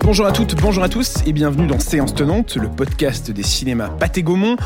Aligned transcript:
Bonjour 0.00 0.26
à 0.26 0.32
toutes, 0.32 0.54
bonjour 0.60 0.84
à 0.84 0.88
tous 0.88 1.16
et 1.26 1.32
bienvenue 1.32 1.66
dans 1.66 1.78
Séance 1.78 2.14
Tenante, 2.14 2.56
le 2.56 2.68
podcast 2.68 3.30
des 3.30 3.42
cinémas 3.42 3.88
Pathé 3.88 4.22
Gaumont. 4.22 4.56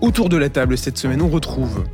Autour 0.00 0.28
de 0.28 0.36
la 0.36 0.48
table 0.48 0.78
cette 0.78 0.98
semaine, 0.98 1.20
on 1.20 1.28
retrouve 1.28 1.84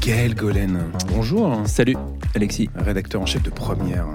Gaël 0.00 0.34
Golen. 0.34 0.80
Bonjour. 1.08 1.60
Salut, 1.66 1.96
Alexis. 2.34 2.70
Rédacteur 2.74 3.20
en 3.22 3.26
chef 3.26 3.42
de 3.42 3.50
Première. 3.50 4.06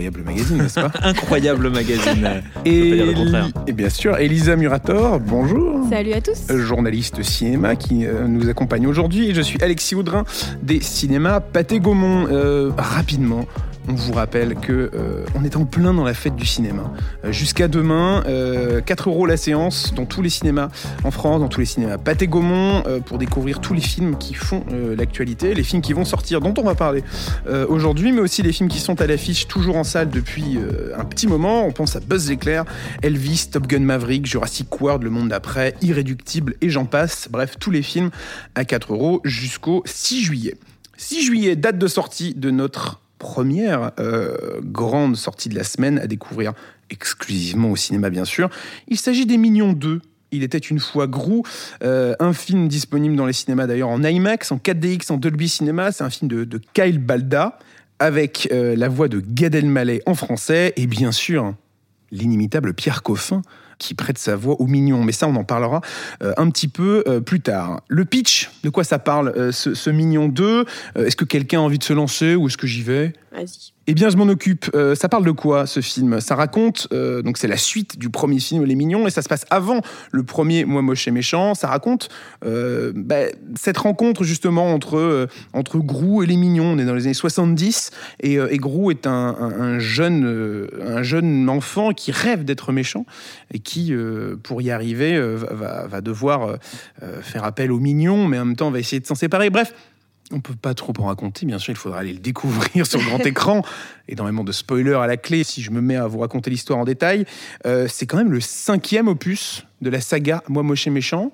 Incroyable 0.00 0.22
magazine, 0.22 0.56
n'est-ce 0.62 0.80
pas 0.80 0.90
Incroyable 1.02 1.68
magazine. 1.68 2.42
et, 2.64 2.92
dire 2.92 3.04
le 3.04 3.12
contraire. 3.12 3.48
et 3.66 3.72
bien 3.72 3.90
sûr, 3.90 4.16
Elisa 4.16 4.56
Murator, 4.56 5.20
bonjour. 5.20 5.86
Salut 5.90 6.14
à 6.14 6.22
tous. 6.22 6.50
Journaliste 6.56 7.22
cinéma 7.22 7.76
qui 7.76 8.06
euh, 8.06 8.26
nous 8.26 8.48
accompagne 8.48 8.86
aujourd'hui. 8.86 9.28
Et 9.28 9.34
je 9.34 9.42
suis 9.42 9.62
Alexis 9.62 9.94
Audrin 9.94 10.24
des 10.62 10.80
cinémas 10.80 11.40
Pathé 11.40 11.80
Gaumont. 11.80 12.28
Euh, 12.30 12.70
rapidement, 12.78 13.44
on 13.88 13.94
vous 13.94 14.12
rappelle 14.12 14.54
que 14.54 14.90
euh, 14.94 15.24
on 15.34 15.44
est 15.44 15.56
en 15.56 15.64
plein 15.64 15.94
dans 15.94 16.04
la 16.04 16.14
fête 16.14 16.36
du 16.36 16.46
cinéma. 16.46 16.92
Euh, 17.24 17.32
Jusqu'à 17.32 17.68
demain, 17.68 18.22
euh, 18.26 18.80
4 18.80 19.08
euros 19.08 19.26
la 19.26 19.36
séance 19.36 19.94
dans 19.94 20.04
tous 20.04 20.22
les 20.22 20.30
cinémas 20.30 20.68
en 21.04 21.10
France, 21.10 21.40
dans 21.40 21.48
tous 21.48 21.60
les 21.60 21.66
cinémas 21.66 21.98
Pathé 21.98 22.26
Gaumont, 22.26 22.82
euh, 22.86 23.00
pour 23.00 23.18
découvrir 23.18 23.60
tous 23.60 23.74
les 23.74 23.80
films 23.80 24.16
qui 24.16 24.34
font 24.34 24.64
euh, 24.72 24.94
l'actualité, 24.96 25.54
les 25.54 25.62
films 25.62 25.82
qui 25.82 25.92
vont 25.92 26.04
sortir, 26.04 26.40
dont 26.40 26.54
on 26.58 26.62
va 26.62 26.74
parler 26.74 27.02
euh, 27.46 27.66
aujourd'hui, 27.68 28.12
mais 28.12 28.20
aussi 28.20 28.42
les 28.42 28.52
films 28.52 28.68
qui 28.68 28.78
sont 28.78 29.00
à 29.00 29.06
l'affiche 29.06 29.48
toujours 29.48 29.76
en 29.76 29.84
salle 29.84 30.10
depuis 30.10 30.56
euh, 30.58 30.92
un 30.98 31.04
petit 31.04 31.26
moment. 31.26 31.64
On 31.64 31.72
pense 31.72 31.96
à 31.96 32.00
Buzz 32.00 32.28
l'éclair, 32.28 32.64
Elvis, 33.02 33.48
Top 33.50 33.66
Gun 33.66 33.80
Maverick, 33.80 34.26
Jurassic 34.26 34.80
World, 34.80 35.02
Le 35.02 35.10
Monde 35.10 35.28
d'après, 35.28 35.74
Irréductible 35.82 36.54
et 36.60 36.70
j'en 36.70 36.84
passe. 36.84 37.28
Bref, 37.30 37.56
tous 37.58 37.70
les 37.70 37.82
films 37.82 38.10
à 38.54 38.64
4 38.64 38.92
euros 38.92 39.20
jusqu'au 39.24 39.82
6 39.86 40.22
juillet. 40.22 40.54
6 40.96 41.24
juillet, 41.24 41.56
date 41.56 41.78
de 41.78 41.86
sortie 41.86 42.34
de 42.34 42.50
notre 42.50 43.00
première 43.20 43.92
euh, 44.00 44.60
grande 44.64 45.14
sortie 45.14 45.48
de 45.48 45.54
la 45.54 45.62
semaine 45.62 46.00
à 46.00 46.08
découvrir 46.08 46.54
exclusivement 46.88 47.70
au 47.70 47.76
cinéma 47.76 48.10
bien 48.10 48.24
sûr. 48.24 48.50
Il 48.88 48.98
s'agit 48.98 49.26
des 49.26 49.36
Mignons 49.36 49.72
2. 49.72 50.00
Il 50.32 50.42
était 50.42 50.58
une 50.58 50.80
fois 50.80 51.06
Grou, 51.06 51.42
euh, 51.82 52.14
un 52.18 52.32
film 52.32 52.66
disponible 52.66 53.16
dans 53.16 53.26
les 53.26 53.32
cinémas 53.32 53.66
d'ailleurs 53.66 53.88
en 53.88 54.02
IMAX, 54.02 54.52
en 54.52 54.56
4DX, 54.56 55.12
en 55.12 55.16
Dolby 55.16 55.48
Cinema. 55.48 55.92
C'est 55.92 56.02
un 56.02 56.10
film 56.10 56.28
de, 56.28 56.60
Kyle 56.72 56.98
Balda 56.98 57.58
avec 57.98 58.48
euh, 58.52 58.74
la 58.74 58.88
voix 58.88 59.08
de 59.08 59.20
Gad 59.20 59.54
Elmaleh 59.54 60.02
en 60.06 60.14
français 60.14 60.72
et 60.76 60.86
bien 60.86 61.12
sûr 61.12 61.54
l'inimitable 62.10 62.74
Pierre 62.74 63.02
Coffin 63.02 63.42
qui 63.80 63.94
prête 63.94 64.18
sa 64.18 64.36
voix 64.36 64.60
aux 64.60 64.66
mignons. 64.68 65.02
Mais 65.02 65.10
ça, 65.10 65.26
on 65.26 65.34
en 65.34 65.42
parlera 65.42 65.80
euh, 66.22 66.32
un 66.36 66.48
petit 66.50 66.68
peu 66.68 67.02
euh, 67.08 67.20
plus 67.20 67.40
tard. 67.40 67.80
Le 67.88 68.04
pitch, 68.04 68.50
de 68.62 68.70
quoi 68.70 68.84
ça 68.84 69.00
parle, 69.00 69.32
euh, 69.36 69.50
ce, 69.50 69.90
Mignon 69.90 70.28
2 70.28 70.64
Euh, 70.96 71.06
Est-ce 71.06 71.16
que 71.16 71.24
quelqu'un 71.24 71.58
a 71.58 71.62
envie 71.62 71.78
de 71.78 71.84
se 71.84 71.92
lancer 71.92 72.36
ou 72.36 72.46
est-ce 72.46 72.56
que 72.56 72.66
j'y 72.66 72.82
vais? 72.82 73.12
Eh 73.86 73.94
bien, 73.94 74.08
je 74.10 74.16
m'en 74.16 74.24
occupe. 74.28 74.70
Euh, 74.74 74.94
ça 74.94 75.08
parle 75.08 75.24
de 75.24 75.30
quoi 75.30 75.66
ce 75.66 75.80
film? 75.80 76.20
Ça 76.20 76.34
raconte, 76.34 76.88
euh, 76.92 77.22
donc 77.22 77.38
c'est 77.38 77.48
la 77.48 77.56
suite 77.56 77.98
du 77.98 78.08
premier 78.10 78.38
film 78.40 78.64
Les 78.64 78.74
Mignons, 78.74 79.06
et 79.06 79.10
ça 79.10 79.22
se 79.22 79.28
passe 79.28 79.46
avant 79.50 79.80
le 80.12 80.22
premier 80.22 80.64
Moi 80.64 80.82
moche 80.82 81.06
et 81.08 81.10
méchant. 81.10 81.54
Ça 81.54 81.68
raconte 81.68 82.08
euh, 82.44 82.92
bah, 82.94 83.26
cette 83.58 83.78
rencontre 83.78 84.24
justement 84.24 84.72
entre 84.74 85.28
entre 85.52 85.78
Grou 85.78 86.22
et 86.22 86.26
les 86.26 86.36
Mignons. 86.36 86.72
On 86.74 86.78
est 86.78 86.84
dans 86.84 86.94
les 86.94 87.04
années 87.04 87.14
70, 87.14 87.90
et, 88.20 88.34
et 88.34 88.56
Grou 88.58 88.90
est 88.90 89.06
un, 89.06 89.10
un- 89.40 89.60
un 89.60 89.78
jeune 89.78 90.68
un 90.84 91.02
jeune 91.02 91.48
enfant 91.48 91.92
qui 91.92 92.12
rêve 92.12 92.44
d'être 92.44 92.72
méchant 92.72 93.06
et 93.52 93.58
qui, 93.60 93.92
pour 94.42 94.60
y 94.62 94.70
arriver, 94.70 95.20
va- 95.50 95.86
va, 95.86 96.00
devoir 96.00 96.56
faire 97.22 97.44
appel 97.44 97.70
aux 97.72 97.80
Mignons, 97.80 98.26
mais 98.26 98.38
en 98.38 98.44
même 98.44 98.56
temps 98.56 98.70
va 98.70 98.78
essayer 98.78 99.00
de 99.00 99.06
s'en 99.06 99.14
séparer. 99.14 99.50
Bref. 99.50 99.72
On 100.32 100.40
peut 100.40 100.54
pas 100.54 100.74
trop 100.74 100.92
en 100.98 101.06
raconter, 101.06 101.44
bien 101.44 101.58
sûr, 101.58 101.72
il 101.72 101.76
faudra 101.76 101.98
aller 101.98 102.12
le 102.12 102.18
découvrir 102.20 102.86
sur 102.88 103.00
grand 103.00 103.18
écran. 103.26 103.62
Énormément 104.08 104.44
de 104.44 104.52
spoilers 104.52 104.94
à 105.02 105.06
la 105.06 105.16
clé 105.16 105.42
si 105.44 105.60
je 105.62 105.70
me 105.70 105.80
mets 105.80 105.96
à 105.96 106.06
vous 106.06 106.18
raconter 106.20 106.50
l'histoire 106.50 106.78
en 106.78 106.84
détail. 106.84 107.24
Euh, 107.66 107.86
c'est 107.88 108.06
quand 108.06 108.16
même 108.16 108.30
le 108.32 108.40
cinquième 108.40 109.08
opus 109.08 109.64
de 109.80 109.90
la 109.90 110.00
saga 110.00 110.42
Moi 110.48 110.62
Moche 110.62 110.86
et 110.86 110.90
Méchant. 110.90 111.32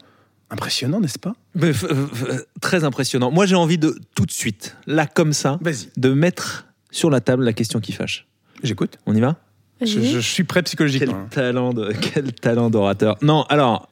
Impressionnant, 0.48 1.00
n'est-ce 1.00 1.18
pas? 1.18 1.34
Mais, 1.56 1.72
f- 1.72 1.86
f- 1.88 2.44
très 2.60 2.84
impressionnant. 2.84 3.30
Moi, 3.32 3.46
j'ai 3.46 3.56
envie 3.56 3.78
de 3.78 3.98
tout 4.14 4.24
de 4.26 4.30
suite, 4.30 4.76
là 4.86 5.06
comme 5.06 5.32
ça, 5.32 5.58
de 5.96 6.12
mettre 6.14 6.66
sur 6.92 7.10
la 7.10 7.20
table 7.20 7.44
la 7.44 7.52
question 7.52 7.80
qui 7.80 7.90
fâche. 7.92 8.26
j'écoute. 8.62 8.98
On 9.06 9.14
y 9.16 9.20
va? 9.20 9.36
Je, 9.82 10.20
suis 10.20 10.44
prêt 10.44 10.60
Quel 10.60 10.64
psychologiquement. 10.64 11.26
talent 11.30 11.74
de, 11.74 11.92
quel 11.92 12.32
talent 12.32 12.70
d'orateur. 12.70 13.16
Non, 13.22 13.42
alors. 13.50 13.90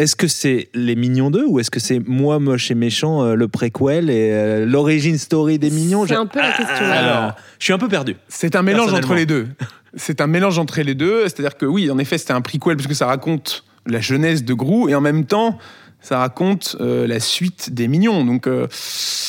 Est-ce 0.00 0.16
que 0.16 0.28
c'est 0.28 0.70
Les 0.72 0.96
Mignons 0.96 1.30
2 1.30 1.44
ou 1.46 1.60
est-ce 1.60 1.70
que 1.70 1.78
c'est 1.78 1.98
Moi 1.98 2.38
moche 2.38 2.70
et 2.70 2.74
méchant, 2.74 3.22
euh, 3.22 3.34
le 3.34 3.48
préquel 3.48 4.08
et 4.08 4.30
euh, 4.32 4.64
l'origine 4.64 5.18
story 5.18 5.58
des 5.58 5.68
Mignons? 5.70 6.06
C'est 6.06 6.14
Je- 6.14 6.18
un 6.20 6.24
peu 6.26 6.38
la 6.38 6.52
question. 6.52 6.86
Ah, 6.90 6.92
Alors. 6.92 7.32
Je 7.58 7.64
suis 7.64 7.72
un 7.74 7.78
peu 7.78 7.88
perdu. 7.88 8.16
C'est 8.28 8.56
un 8.56 8.62
mélange 8.62 8.94
entre 8.94 9.14
les 9.14 9.26
deux. 9.26 9.48
C'est 9.94 10.22
un 10.22 10.26
mélange 10.26 10.58
entre 10.58 10.80
les 10.80 10.94
deux. 10.94 11.24
C'est-à-dire 11.24 11.56
que 11.58 11.66
oui, 11.66 11.90
en 11.90 11.98
effet, 11.98 12.16
c'était 12.16 12.32
un 12.32 12.40
prequel 12.40 12.76
parce 12.76 12.86
que 12.86 12.94
ça 12.94 13.04
raconte 13.06 13.64
la 13.86 14.00
jeunesse 14.00 14.42
de 14.42 14.54
Grou 14.54 14.88
et 14.88 14.94
en 14.94 15.02
même 15.02 15.26
temps, 15.26 15.58
ça 16.00 16.16
raconte 16.18 16.76
euh, 16.80 17.06
la 17.06 17.20
suite 17.20 17.74
des 17.74 17.86
Mignons. 17.86 18.24
Donc, 18.24 18.46
euh, 18.46 18.68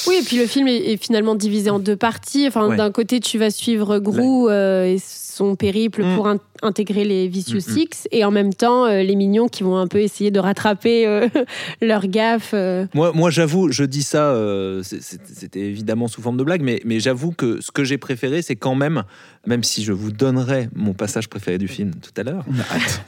Oui, 0.08 0.20
et 0.22 0.24
puis 0.24 0.38
le 0.38 0.46
film 0.46 0.70
est, 0.70 0.94
est 0.94 1.04
finalement 1.04 1.36
divisé 1.36 1.70
en 1.70 1.80
deux 1.80 1.98
parties. 1.98 2.46
Enfin, 2.48 2.68
Ouais. 2.70 2.78
d'un 2.78 2.92
côté, 2.92 3.20
tu 3.20 3.38
vas 3.38 3.50
suivre 3.50 4.00
Grou 4.00 4.48
euh, 4.48 4.86
et 4.86 4.98
son 5.42 5.56
périple 5.56 6.04
Mm. 6.04 6.16
pour 6.16 6.28
in- 6.28 6.38
intégrer 6.62 7.04
les 7.04 7.28
Vicious 7.28 7.56
Mm, 7.68 7.72
mm. 7.72 7.76
Six, 7.78 8.08
et 8.12 8.24
en 8.24 8.30
même 8.32 8.54
temps, 8.54 8.86
euh, 8.86 9.02
les 9.02 9.16
mignons 9.16 9.48
qui 9.48 9.64
vont 9.64 9.78
un 9.78 9.88
peu 9.88 10.00
essayer 10.00 10.30
de 10.30 10.40
rattraper 10.40 11.08
euh, 11.08 11.28
leur 11.82 12.06
gaffe. 12.08 12.52
euh. 12.54 12.86
Moi, 12.94 13.12
moi 13.16 13.32
j'avoue, 13.32 13.72
je 13.72 13.84
dis 13.84 14.04
ça, 14.04 14.26
euh, 14.34 14.84
c'était 14.84 15.62
évidemment 15.62 16.08
sous 16.08 16.22
forme 16.22 16.38
de 16.38 16.44
blague, 16.44 16.62
mais, 16.62 16.80
mais 16.86 17.00
j'avoue 17.00 17.32
que 17.32 17.60
ce 17.62 17.72
que 17.72 17.84
j'ai 17.84 17.98
préféré, 17.98 18.44
c'est 18.44 18.56
quand 18.56 18.76
même, 18.76 19.04
même 19.48 19.64
si 19.64 19.84
je 19.84 19.92
vous 19.94 20.12
donnerai 20.12 20.70
mon 20.76 20.94
passage 20.94 21.28
préféré 21.30 21.58
du 21.58 21.68
film 21.68 21.92
tout 21.96 22.12
à 22.18 22.24
l'heure, 22.24 22.46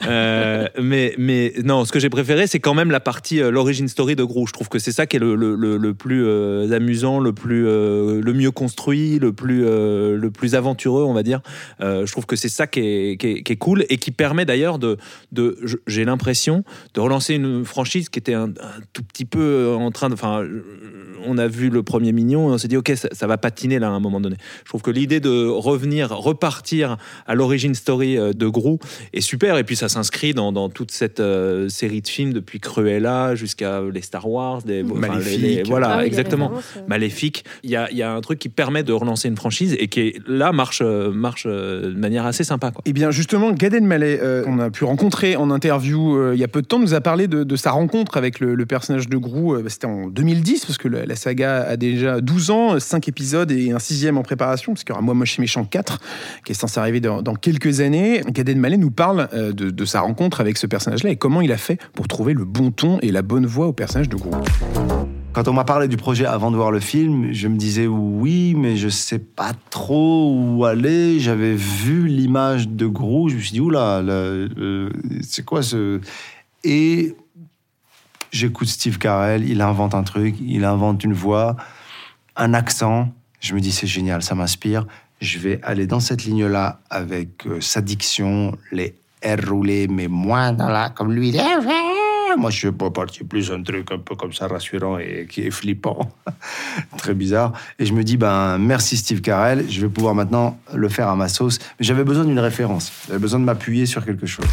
euh, 0.08 0.66
mais, 0.82 1.14
mais 1.18 1.52
non, 1.64 1.84
ce 1.84 1.92
que 1.92 2.00
j'ai 2.00 2.10
préféré, 2.10 2.48
c'est 2.48 2.58
quand 2.60 2.74
même 2.74 2.90
la 2.90 3.00
partie, 3.00 3.40
euh, 3.40 3.50
l'origine 3.52 3.86
story 3.88 4.16
de 4.16 4.24
Gros. 4.24 4.46
Je 4.48 4.52
trouve 4.52 4.68
que 4.68 4.80
c'est 4.80 4.92
ça 4.92 5.06
qui 5.06 5.16
est 5.16 5.20
le, 5.20 5.36
le- 5.36 5.54
le- 5.54 5.76
le 5.76 5.94
plus 5.94 6.24
euh, 6.24 6.72
amusant, 6.72 7.20
le, 7.20 7.32
plus, 7.32 7.66
euh, 7.68 8.20
le 8.20 8.32
mieux 8.32 8.50
construit, 8.50 9.18
le 9.20 9.32
plus, 9.32 9.62
euh, 9.64 10.16
le 10.16 10.30
plus 10.32 10.56
aventureux, 10.56 11.04
on 11.04 11.12
va 11.14 11.22
dire. 11.22 11.40
Euh, 11.80 12.04
je 12.06 12.10
trouve 12.12 12.23
que 12.26 12.36
c'est 12.36 12.48
ça 12.48 12.66
qui 12.66 12.80
est, 12.80 13.16
qui 13.20 13.26
est- 13.28 13.42
qui 13.42 13.52
est 13.52 13.56
cool 13.56 13.84
et 13.88 13.96
qui 13.98 14.10
permet 14.10 14.44
d'ailleurs 14.44 14.78
de, 14.78 14.96
j'ai 15.86 16.04
l'impression, 16.04 16.64
de 16.94 17.00
relancer 17.00 17.34
une 17.34 17.64
franchise 17.64 18.08
qui 18.08 18.18
était 18.18 18.34
un, 18.34 18.48
un 18.48 18.80
tout 18.92 19.02
petit 19.02 19.24
peu 19.24 19.74
en 19.78 19.90
train 19.90 20.08
de. 20.08 20.14
Enfin, 20.14 20.44
on 21.26 21.38
a 21.38 21.46
vu 21.48 21.70
le 21.70 21.82
premier 21.82 22.12
mignon 22.12 22.50
et 22.50 22.52
on 22.52 22.58
s'est 22.58 22.68
dit, 22.68 22.76
OK, 22.76 22.92
ça, 22.96 23.08
ça 23.12 23.26
va 23.26 23.38
patiner 23.38 23.78
là 23.78 23.88
à 23.88 23.90
un 23.90 24.00
moment 24.00 24.20
donné. 24.20 24.36
Je 24.64 24.68
trouve 24.68 24.82
que 24.82 24.90
l'idée 24.90 25.20
de 25.20 25.46
revenir, 25.48 26.10
repartir 26.10 26.96
à 27.26 27.34
l'origine 27.34 27.74
story 27.74 28.18
euh, 28.18 28.32
de 28.32 28.46
Grou 28.46 28.78
est 29.12 29.20
super. 29.22 29.56
Et 29.56 29.64
puis 29.64 29.76
ça 29.76 29.88
s'inscrit 29.88 30.34
dans, 30.34 30.52
dans 30.52 30.68
toute 30.68 30.90
cette 30.90 31.20
euh, 31.20 31.68
série 31.68 32.02
de 32.02 32.08
films 32.08 32.32
depuis 32.32 32.60
Cruella 32.60 33.34
jusqu'à 33.34 33.80
les 33.92 34.02
Star 34.02 34.28
Wars, 34.28 34.62
des, 34.62 34.82
les- 34.82 34.92
Maléfique. 34.92 35.40
les- 35.40 35.62
voilà, 35.62 35.88
Ah 35.92 35.96
oui, 35.96 36.02
les 36.02 36.06
exactement. 36.08 36.48
références, 36.48 36.64
euh. 36.76 36.80
Maléfique. 36.88 37.44
Il 37.62 37.70
y 37.70 37.76
a, 37.76 37.90
il 37.90 37.96
y 37.96 38.02
a 38.02 38.12
un 38.12 38.20
truc 38.20 38.38
qui 38.38 38.48
permet 38.50 38.82
de 38.82 38.92
relancer 38.92 39.28
une 39.28 39.36
franchise 39.36 39.74
et 39.78 39.88
qui 39.88 40.00
est, 40.00 40.18
là 40.28 40.52
marche, 40.52 40.80
euh, 40.82 41.10
marche 41.10 41.46
manière 42.04 42.26
assez 42.26 42.44
sympa. 42.44 42.70
Quoi. 42.70 42.82
Eh 42.84 42.92
bien, 42.92 43.10
justement, 43.10 43.52
Gad 43.52 43.74
Elmaleh, 43.74 44.18
euh, 44.22 44.44
qu'on 44.44 44.58
a 44.58 44.70
pu 44.70 44.84
rencontrer 44.84 45.36
en 45.36 45.50
interview 45.50 46.16
euh, 46.16 46.32
il 46.34 46.40
y 46.40 46.44
a 46.44 46.48
peu 46.48 46.62
de 46.62 46.66
temps, 46.66 46.78
nous 46.78 46.94
a 46.94 47.00
parlé 47.00 47.28
de, 47.28 47.56
sa 47.56 47.70
rencontre 47.70 48.16
avec 48.16 48.40
le, 48.40 48.66
personnage 48.66 49.08
de 49.08 49.16
Grou. 49.16 49.54
Euh, 49.54 49.62
bah, 49.62 49.70
C'était 49.70 49.86
en 49.86 50.06
2010, 50.08 50.66
parce 50.66 50.78
que 50.78 50.88
la, 50.88 51.16
saga 51.16 51.62
a 51.62 51.76
déjà 51.76 52.20
12 52.20 52.50
ans, 52.50 52.80
5 52.80 53.08
épisodes 53.08 53.50
et 53.50 53.72
un 53.72 53.78
sixième 53.78 54.18
en 54.18 54.22
préparation, 54.22 54.72
parce 54.72 54.84
qu'il 54.84 54.92
y 54.92 54.94
aura 54.94 55.02
Moi 55.02 55.14
Moche 55.14 55.38
et 55.38 55.42
Méchant 55.42 55.64
4, 55.64 56.00
qui 56.44 56.52
est 56.52 56.54
censé 56.54 56.78
arriver 56.78 57.00
dans, 57.00 57.22
dans 57.22 57.34
quelques 57.34 57.80
années. 57.80 58.22
Gad 58.28 58.48
Elmaleh 58.48 58.76
nous 58.76 58.90
parle 58.90 59.28
euh, 59.32 59.52
de, 59.52 59.70
de 59.70 59.84
sa 59.84 60.00
rencontre 60.00 60.40
avec 60.40 60.58
ce 60.58 60.66
personnage-là 60.66 61.10
et 61.10 61.16
comment 61.16 61.40
il 61.40 61.52
a 61.52 61.56
fait 61.56 61.78
pour 61.94 62.08
trouver 62.08 62.34
le 62.34 62.44
bon 62.44 62.70
ton 62.70 62.98
et 63.00 63.12
la 63.12 63.22
bonne 63.22 63.46
voix 63.46 63.66
au 63.66 63.72
personnage 63.72 64.08
de 64.08 64.16
Grou. 64.16 64.30
Quand 65.34 65.48
on 65.48 65.52
m'a 65.52 65.64
parlé 65.64 65.88
du 65.88 65.96
projet 65.96 66.26
avant 66.26 66.52
de 66.52 66.56
voir 66.56 66.70
le 66.70 66.78
film, 66.78 67.32
je 67.32 67.48
me 67.48 67.56
disais 67.56 67.88
oui, 67.88 68.54
mais 68.56 68.76
je 68.76 68.88
sais 68.88 69.18
pas 69.18 69.50
trop 69.70 70.32
où 70.32 70.64
aller. 70.64 71.18
J'avais 71.18 71.54
vu 71.54 72.06
l'image 72.06 72.68
de 72.68 72.86
Grou, 72.86 73.28
je 73.28 73.34
me 73.34 73.40
suis 73.40 73.50
dit 73.50 73.60
oula, 73.60 74.00
le- 74.00 74.92
c'est 75.22 75.44
quoi 75.44 75.62
ce 75.64 76.00
Et 76.62 77.16
j'écoute 78.30 78.68
Steve 78.68 78.98
Carell, 78.98 79.48
il 79.48 79.60
invente 79.60 79.96
un 79.96 80.04
truc, 80.04 80.36
il 80.40 80.64
invente 80.64 81.02
une 81.02 81.14
voix, 81.14 81.56
un 82.36 82.54
accent. 82.54 83.08
Je 83.40 83.56
me 83.56 83.60
dis 83.60 83.72
c'est 83.72 83.88
génial, 83.88 84.22
ça 84.22 84.36
m'inspire. 84.36 84.86
Je 85.20 85.38
vais 85.40 85.58
aller 85.64 85.88
dans 85.88 86.00
cette 86.00 86.24
ligne-là 86.24 86.78
avec 86.90 87.44
euh, 87.46 87.60
sa 87.60 87.80
diction, 87.80 88.56
les 88.70 88.94
R 89.24 89.48
roulés, 89.48 89.88
mais 89.88 90.06
moins 90.06 90.52
dans 90.52 90.68
la 90.68 90.90
comme 90.90 91.12
lui. 91.12 91.32
Moi, 92.36 92.50
je 92.50 92.58
suis 92.58 92.72
pas 92.72 92.90
parti 92.90 93.24
plus 93.24 93.50
un 93.50 93.62
truc 93.62 93.90
un 93.92 93.98
peu 93.98 94.14
comme 94.14 94.32
ça, 94.32 94.48
rassurant 94.48 94.98
et 94.98 95.26
qui 95.30 95.42
est 95.42 95.50
flippant. 95.50 96.10
Très 96.98 97.14
bizarre. 97.14 97.52
Et 97.78 97.86
je 97.86 97.92
me 97.92 98.02
dis, 98.02 98.16
ben, 98.16 98.58
merci 98.58 98.96
Steve 98.96 99.20
Carell, 99.20 99.64
je 99.68 99.80
vais 99.80 99.88
pouvoir 99.88 100.14
maintenant 100.14 100.58
le 100.74 100.88
faire 100.88 101.08
à 101.08 101.16
ma 101.16 101.28
sauce. 101.28 101.58
J'avais 101.80 102.04
besoin 102.04 102.24
d'une 102.24 102.38
référence. 102.38 102.92
J'avais 103.08 103.18
besoin 103.18 103.40
de 103.40 103.44
m'appuyer 103.44 103.86
sur 103.86 104.04
quelque 104.04 104.26
chose. 104.26 104.46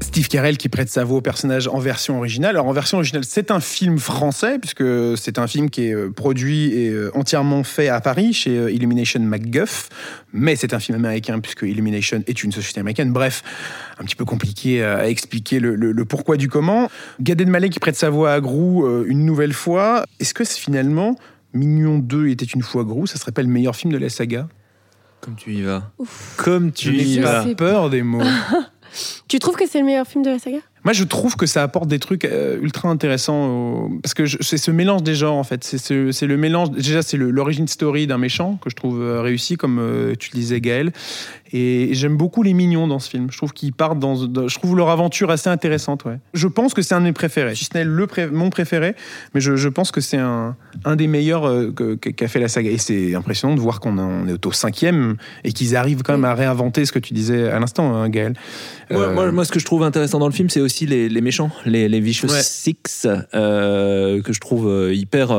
Steve 0.00 0.28
Carell 0.28 0.56
qui 0.56 0.68
prête 0.68 0.88
sa 0.88 1.04
voix 1.04 1.18
au 1.18 1.20
personnage 1.20 1.68
en 1.68 1.78
version 1.78 2.18
originale. 2.18 2.50
Alors 2.50 2.66
en 2.66 2.72
version 2.72 2.98
originale, 2.98 3.24
c'est 3.24 3.50
un 3.50 3.60
film 3.60 3.98
français 3.98 4.58
puisque 4.58 4.84
c'est 5.16 5.38
un 5.38 5.46
film 5.46 5.70
qui 5.70 5.88
est 5.88 5.94
euh, 5.94 6.10
produit 6.10 6.72
et 6.72 6.90
euh, 6.90 7.10
entièrement 7.14 7.64
fait 7.64 7.88
à 7.88 8.00
Paris 8.00 8.32
chez 8.32 8.56
euh, 8.56 8.70
Illumination 8.70 9.20
MacGuff, 9.20 9.88
mais 10.32 10.56
c'est 10.56 10.74
un 10.74 10.80
film 10.80 10.96
américain 10.96 11.40
puisque 11.40 11.62
Illumination 11.62 12.22
est 12.26 12.42
une 12.42 12.52
société 12.52 12.80
américaine. 12.80 13.12
Bref, 13.12 13.42
un 13.98 14.04
petit 14.04 14.16
peu 14.16 14.24
compliqué 14.24 14.84
à 14.84 15.08
expliquer 15.08 15.58
le, 15.60 15.74
le- 15.74 15.92
le 15.92 16.04
pourquoi 16.04 16.36
du 16.36 16.48
comment. 16.48 16.88
Gad 17.20 17.40
Elmaleh 17.40 17.70
qui 17.70 17.78
prête 17.80 17.96
sa 17.96 18.10
voix 18.10 18.32
à 18.32 18.40
Grou 18.40 18.84
euh, 18.84 19.04
une 19.08 19.24
nouvelle 19.24 19.52
fois. 19.54 20.04
Est-ce 20.20 20.34
que 20.34 20.44
finalement 20.44 21.16
Mignon 21.54 21.98
2 21.98 22.28
était 22.28 22.44
une 22.44 22.62
fois 22.62 22.84
Grou, 22.84 23.06
ça 23.06 23.16
serait 23.18 23.32
pas 23.32 23.42
le 23.42 23.48
meilleur 23.48 23.74
film 23.76 23.92
de 23.92 23.98
la 23.98 24.08
saga? 24.10 24.48
Comme 25.22 25.34
tu 25.36 25.54
y 25.54 25.62
vas. 25.62 25.90
Comme 26.36 26.66
Je 26.68 26.90
tu 26.90 26.94
y 26.96 27.18
vas. 27.20 27.44
peur 27.56 27.88
des 27.90 28.02
mots. 28.02 28.20
Tu 29.28 29.40
trouves 29.40 29.56
que 29.56 29.66
c'est 29.68 29.80
le 29.80 29.84
meilleur 29.84 30.06
film 30.06 30.24
de 30.24 30.30
la 30.30 30.38
saga? 30.38 30.58
Moi, 30.84 30.92
je 30.94 31.02
trouve 31.04 31.36
que 31.36 31.44
ça 31.44 31.62
apporte 31.62 31.88
des 31.88 31.98
trucs 31.98 32.24
euh, 32.24 32.58
ultra 32.62 32.88
intéressants 32.88 33.46
au- 33.48 33.98
parce 34.00 34.14
que 34.14 34.24
c'est 34.42 34.56
ce 34.56 34.70
mélange 34.70 35.02
des 35.02 35.16
genres 35.16 35.34
en 35.34 35.42
fait. 35.44 35.64
C'est 35.64 35.76
ce- 35.78 36.12
c'est 36.12 36.26
le 36.28 36.36
mélange. 36.36 36.70
Déjà, 36.70 37.02
c'est 37.02 37.16
l'origine 37.18 37.66
story 37.66 38.06
d'un 38.06 38.16
méchant 38.16 38.58
que 38.62 38.70
je 38.70 38.76
trouve 38.76 39.02
euh, 39.02 39.20
réussi, 39.20 39.56
comme 39.56 39.80
euh, 39.80 40.14
tu 40.18 40.30
le 40.32 40.38
disais, 40.38 40.60
Gaël. 40.60 40.92
Et 41.52 41.90
j'aime 41.92 42.16
beaucoup 42.16 42.42
les 42.42 42.54
mignons 42.54 42.88
dans 42.88 42.98
ce 42.98 43.08
film. 43.10 43.28
Je 43.30 43.36
trouve 43.36 43.52
qu'ils 43.52 43.72
partent 43.72 43.98
dans, 43.98 44.14
Je 44.48 44.54
trouve 44.58 44.76
leur 44.76 44.88
aventure 44.90 45.30
assez 45.30 45.48
intéressante. 45.48 46.04
Ouais. 46.04 46.18
Je 46.34 46.48
pense 46.48 46.74
que 46.74 46.82
c'est 46.82 46.94
un 46.94 47.00
de 47.00 47.04
mes 47.06 47.12
préférés. 47.12 47.54
Si 47.54 47.64
ce 47.66 47.70
n'est 47.74 47.84
le 47.84 48.06
pré- 48.06 48.26
mon 48.28 48.50
préféré, 48.50 48.94
mais 49.34 49.40
je, 49.40 49.56
je 49.56 49.68
pense 49.68 49.90
que 49.92 50.00
c'est 50.00 50.18
un, 50.18 50.56
un 50.84 50.96
des 50.96 51.06
meilleurs 51.06 51.46
euh, 51.48 51.72
qu'a 51.72 52.28
fait 52.28 52.40
la 52.40 52.48
saga. 52.48 52.70
Et 52.70 52.78
c'est 52.78 53.14
impressionnant 53.14 53.54
de 53.54 53.60
voir 53.60 53.80
qu'on 53.80 54.26
est 54.28 54.44
au 54.46 54.52
cinquième 54.52 55.16
et 55.44 55.52
qu'ils 55.52 55.76
arrivent 55.76 56.02
quand 56.02 56.12
même 56.14 56.24
à 56.24 56.34
réinventer 56.34 56.84
ce 56.84 56.92
que 56.92 56.98
tu 56.98 57.14
disais 57.14 57.48
à 57.48 57.58
l'instant, 57.58 57.94
hein, 57.94 58.08
Gaël. 58.08 58.34
Moi, 58.90 59.02
Euh, 59.02 59.14
moi, 59.14 59.32
moi, 59.32 59.44
ce 59.44 59.52
que 59.52 59.58
je 59.60 59.64
trouve 59.64 59.82
intéressant 59.82 60.18
dans 60.18 60.26
le 60.28 60.32
film, 60.32 60.48
c'est 60.50 60.60
aussi 60.60 60.86
les, 60.86 61.08
les 61.08 61.20
méchants, 61.20 61.50
les, 61.64 61.88
les 61.88 62.00
Vicious 62.00 62.28
Ouais. 62.28 62.40
Six, 62.42 63.06
euh, 63.34 64.20
que 64.22 64.32
je 64.32 64.40
trouve 64.40 64.90
hyper 64.92 65.36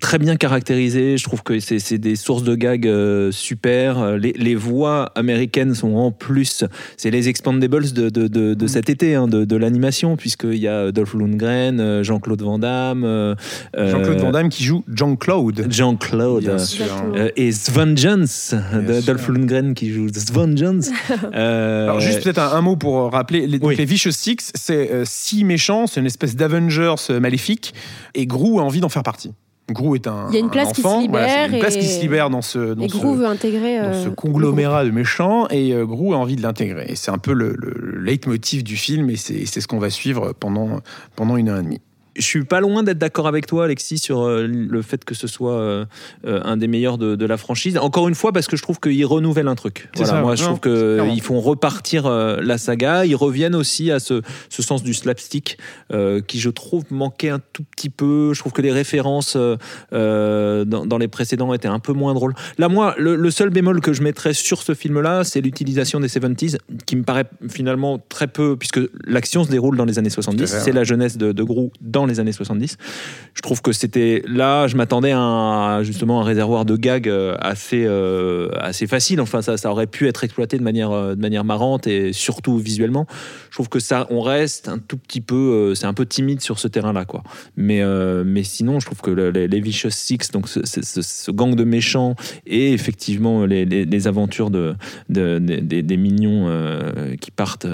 très 0.00 0.18
bien 0.18 0.36
caractérisés. 0.36 1.16
Je 1.18 1.24
trouve 1.24 1.42
que 1.42 1.58
c'est 1.60 1.98
des 1.98 2.16
sources 2.16 2.42
de 2.42 2.54
gags 2.54 2.88
super. 3.30 4.16
Les, 4.16 4.32
les 4.32 4.54
voix 4.54 4.95
américaines 5.14 5.74
sont 5.74 5.94
en 5.94 6.10
plus, 6.10 6.64
c'est 6.96 7.10
les 7.10 7.28
Expandables 7.28 7.92
de, 7.92 8.08
de, 8.08 8.26
de, 8.28 8.54
de 8.54 8.66
cet 8.66 8.90
été, 8.90 9.14
hein, 9.14 9.28
de, 9.28 9.44
de 9.44 9.56
l'animation, 9.56 10.16
puisqu'il 10.16 10.58
y 10.58 10.68
a 10.68 10.92
Dolph 10.92 11.14
Lundgren, 11.14 11.80
euh, 11.80 12.02
Jean-Claude 12.02 12.42
Van 12.42 12.58
Damme, 12.58 13.04
euh, 13.04 13.34
Jean-Claude 13.76 14.18
euh, 14.18 14.22
Van 14.22 14.30
Damme 14.32 14.48
qui 14.48 14.64
joue 14.64 14.84
Jean-Claude. 14.92 15.66
Jean-Claude. 15.70 16.44
Bien 16.44 16.56
euh, 17.14 17.30
et 17.36 17.50
Bien 17.50 19.00
Dolph. 19.00 19.28
Lundgren 19.28 19.74
qui 19.74 19.90
joue 19.92 20.08
Svengeance. 20.12 20.90
Euh, 21.34 21.84
Alors 21.84 22.00
juste 22.00 22.22
peut-être 22.22 22.38
un, 22.38 22.52
un 22.56 22.60
mot 22.62 22.76
pour 22.76 23.10
rappeler, 23.12 23.46
les, 23.46 23.58
Oui. 23.60 23.76
les 23.76 23.84
Vicious 23.84 24.12
Six, 24.12 24.52
c'est 24.54 24.90
euh, 24.92 25.02
six 25.04 25.44
méchants, 25.44 25.86
c'est 25.86 26.00
une 26.00 26.06
espèce 26.06 26.36
d'Avengers 26.36 26.94
maléfique, 27.20 27.74
et 28.14 28.26
Gru 28.26 28.58
a 28.58 28.62
envie 28.62 28.80
d'en 28.80 28.88
faire 28.88 29.02
partie. 29.02 29.32
Gru 29.70 29.96
est 29.96 30.06
un, 30.06 30.28
Il 30.28 30.34
y 30.34 30.36
a 30.36 30.40
une 30.40 30.46
un 30.46 30.48
place 30.48 30.72
qui 30.72 30.82
se 30.82 30.86
enfant, 30.86 31.06
voilà, 31.08 31.28
c'est 31.28 31.34
libère 31.44 31.54
une 31.54 31.60
place 31.60 31.76
qui 31.76 31.86
se 31.86 32.00
libère 32.00 32.30
dans 32.30 32.42
ce, 32.42 32.74
dans 32.74 32.88
ce, 32.88 32.96
Gru 32.96 33.16
veut 33.16 33.26
intégrer. 33.26 33.78
dans 33.78 33.84
euh, 33.86 34.04
ce 34.04 34.08
conglomérat 34.08 34.84
de 34.84 34.90
méchants, 34.90 35.48
et 35.48 35.72
euh, 35.72 35.84
Gru 35.84 36.14
a 36.14 36.18
envie 36.18 36.36
de 36.36 36.42
l'intégrer. 36.42 36.86
Et 36.88 36.94
c'est 36.94 37.10
un 37.10 37.18
peu 37.18 37.32
le, 37.32 37.54
le, 37.58 37.72
le 37.76 38.00
leitmotiv 38.00 38.62
du 38.62 38.76
film, 38.76 39.10
et 39.10 39.16
c'est 39.16 39.44
c'est 39.46 39.60
ce 39.60 39.66
qu'on 39.66 39.78
va 39.78 39.90
suivre 39.90 40.32
pendant, 40.38 40.80
pendant 41.16 41.36
une 41.36 41.48
heure 41.48 41.58
et 41.58 41.62
demie. 41.62 41.80
Je 42.16 42.24
suis 42.24 42.44
pas 42.44 42.60
loin 42.60 42.82
d'être 42.82 42.98
d'accord 42.98 43.26
avec 43.26 43.46
toi, 43.46 43.64
Alexis, 43.64 43.98
sur 43.98 44.22
euh, 44.22 44.46
le 44.46 44.82
fait 44.82 45.04
que 45.04 45.14
ce 45.14 45.26
soit 45.26 45.52
euh, 45.52 45.84
euh, 46.26 46.40
un 46.44 46.56
des 46.56 46.66
meilleurs 46.66 46.98
de, 46.98 47.16
de 47.16 47.26
la 47.26 47.36
franchise. 47.36 47.78
Encore 47.78 48.08
une 48.08 48.14
fois, 48.14 48.32
parce 48.32 48.46
que 48.46 48.56
je 48.56 48.62
trouve 48.62 48.80
qu'ils 48.80 49.04
renouvellent 49.06 49.48
un 49.48 49.54
truc. 49.54 49.88
Voilà, 49.96 50.12
ça, 50.12 50.20
moi, 50.20 50.34
je 50.34 50.42
non, 50.42 50.48
trouve 50.48 50.60
que 50.60 50.94
clairement. 50.94 51.12
ils 51.12 51.22
font 51.22 51.40
repartir 51.40 52.08
la 52.08 52.58
saga. 52.58 53.04
Ils 53.04 53.16
reviennent 53.16 53.54
aussi 53.54 53.90
à 53.90 54.00
ce, 54.00 54.22
ce 54.48 54.62
sens 54.62 54.82
du 54.82 54.94
slapstick 54.94 55.58
euh, 55.92 56.20
qui, 56.20 56.40
je 56.40 56.50
trouve, 56.50 56.84
manquait 56.90 57.30
un 57.30 57.40
tout 57.52 57.64
petit 57.64 57.90
peu. 57.90 58.32
Je 58.34 58.40
trouve 58.40 58.52
que 58.52 58.62
les 58.62 58.72
références 58.72 59.36
euh, 59.36 60.64
dans, 60.64 60.86
dans 60.86 60.98
les 60.98 61.08
précédents 61.08 61.52
étaient 61.54 61.68
un 61.68 61.78
peu 61.78 61.92
moins 61.92 62.14
drôles. 62.14 62.34
Là, 62.58 62.68
moi, 62.68 62.94
le, 62.98 63.16
le 63.16 63.30
seul 63.30 63.50
bémol 63.50 63.80
que 63.80 63.92
je 63.92 64.02
mettrais 64.02 64.34
sur 64.34 64.62
ce 64.62 64.74
film-là, 64.74 65.24
c'est 65.24 65.40
l'utilisation 65.40 66.00
des 66.00 66.08
70s, 66.08 66.58
qui 66.86 66.96
me 66.96 67.02
paraît 67.02 67.26
finalement 67.48 67.98
très 68.08 68.26
peu, 68.26 68.56
puisque 68.56 68.80
l'action 69.06 69.44
se 69.44 69.50
déroule 69.50 69.76
dans 69.76 69.84
les 69.84 69.98
années 69.98 70.10
70. 70.10 70.36
Tout 70.36 70.42
à 70.44 70.46
fait, 70.58 70.64
C'est 70.64 70.72
la 70.72 70.84
jeunesse 70.84 71.16
de, 71.16 71.32
de 71.32 71.42
Gru 71.42 71.68
dans 71.80 72.05
les 72.06 72.20
années 72.20 72.32
70. 72.32 72.76
Je 73.34 73.42
trouve 73.42 73.62
que 73.62 73.72
c'était 73.72 74.22
là, 74.26 74.66
je 74.66 74.76
m'attendais 74.76 75.12
à 75.12 75.18
un- 75.18 75.82
justement 75.82 76.20
un 76.20 76.24
réservoir 76.24 76.64
de 76.64 76.76
gags 76.76 77.08
euh, 77.08 77.34
assez 77.40 77.84
euh, 77.86 78.48
assez 78.60 78.86
facile. 78.86 79.20
Enfin, 79.20 79.42
ça, 79.42 79.56
ça 79.56 79.70
aurait 79.70 79.86
pu 79.86 80.08
être 80.08 80.24
exploité 80.24 80.58
de 80.58 80.62
manière 80.62 80.90
euh, 80.90 81.14
de 81.14 81.20
manière 81.20 81.44
marrante 81.44 81.86
et 81.86 82.12
surtout 82.12 82.58
visuellement. 82.58 83.06
Je 83.50 83.56
trouve 83.56 83.68
que 83.68 83.80
ça, 83.80 84.06
on 84.10 84.20
reste 84.20 84.68
un 84.68 84.78
tout 84.78 84.96
petit 84.98 85.20
peu, 85.20 85.74
c'est 85.74 85.86
un 85.86 85.94
peu 85.94 86.06
timide 86.06 86.40
sur 86.40 86.58
ce 86.58 86.68
terrain-là, 86.68 87.04
quoi. 87.04 87.22
Mais 87.56 87.82
mais 88.24 88.42
sinon, 88.42 88.80
je 88.80 88.86
trouve 88.86 89.00
que 89.00 89.10
le- 89.10 89.30
les, 89.30 89.60
Vicious 89.60 89.90
Six, 89.90 90.30
donc 90.32 90.48
ce, 90.48 91.30
gang 91.30 91.54
de 91.54 91.64
méchants 91.64 92.14
et 92.46 92.72
effectivement 92.72 93.44
les, 93.46 93.64
les- 93.64 94.06
aventures 94.06 94.50
de, 94.50 94.74
de- 95.08 95.38
de- 95.38 95.80
des, 95.80 95.96
mignons 95.96 96.48
qui 97.20 97.30
partent 97.30 97.66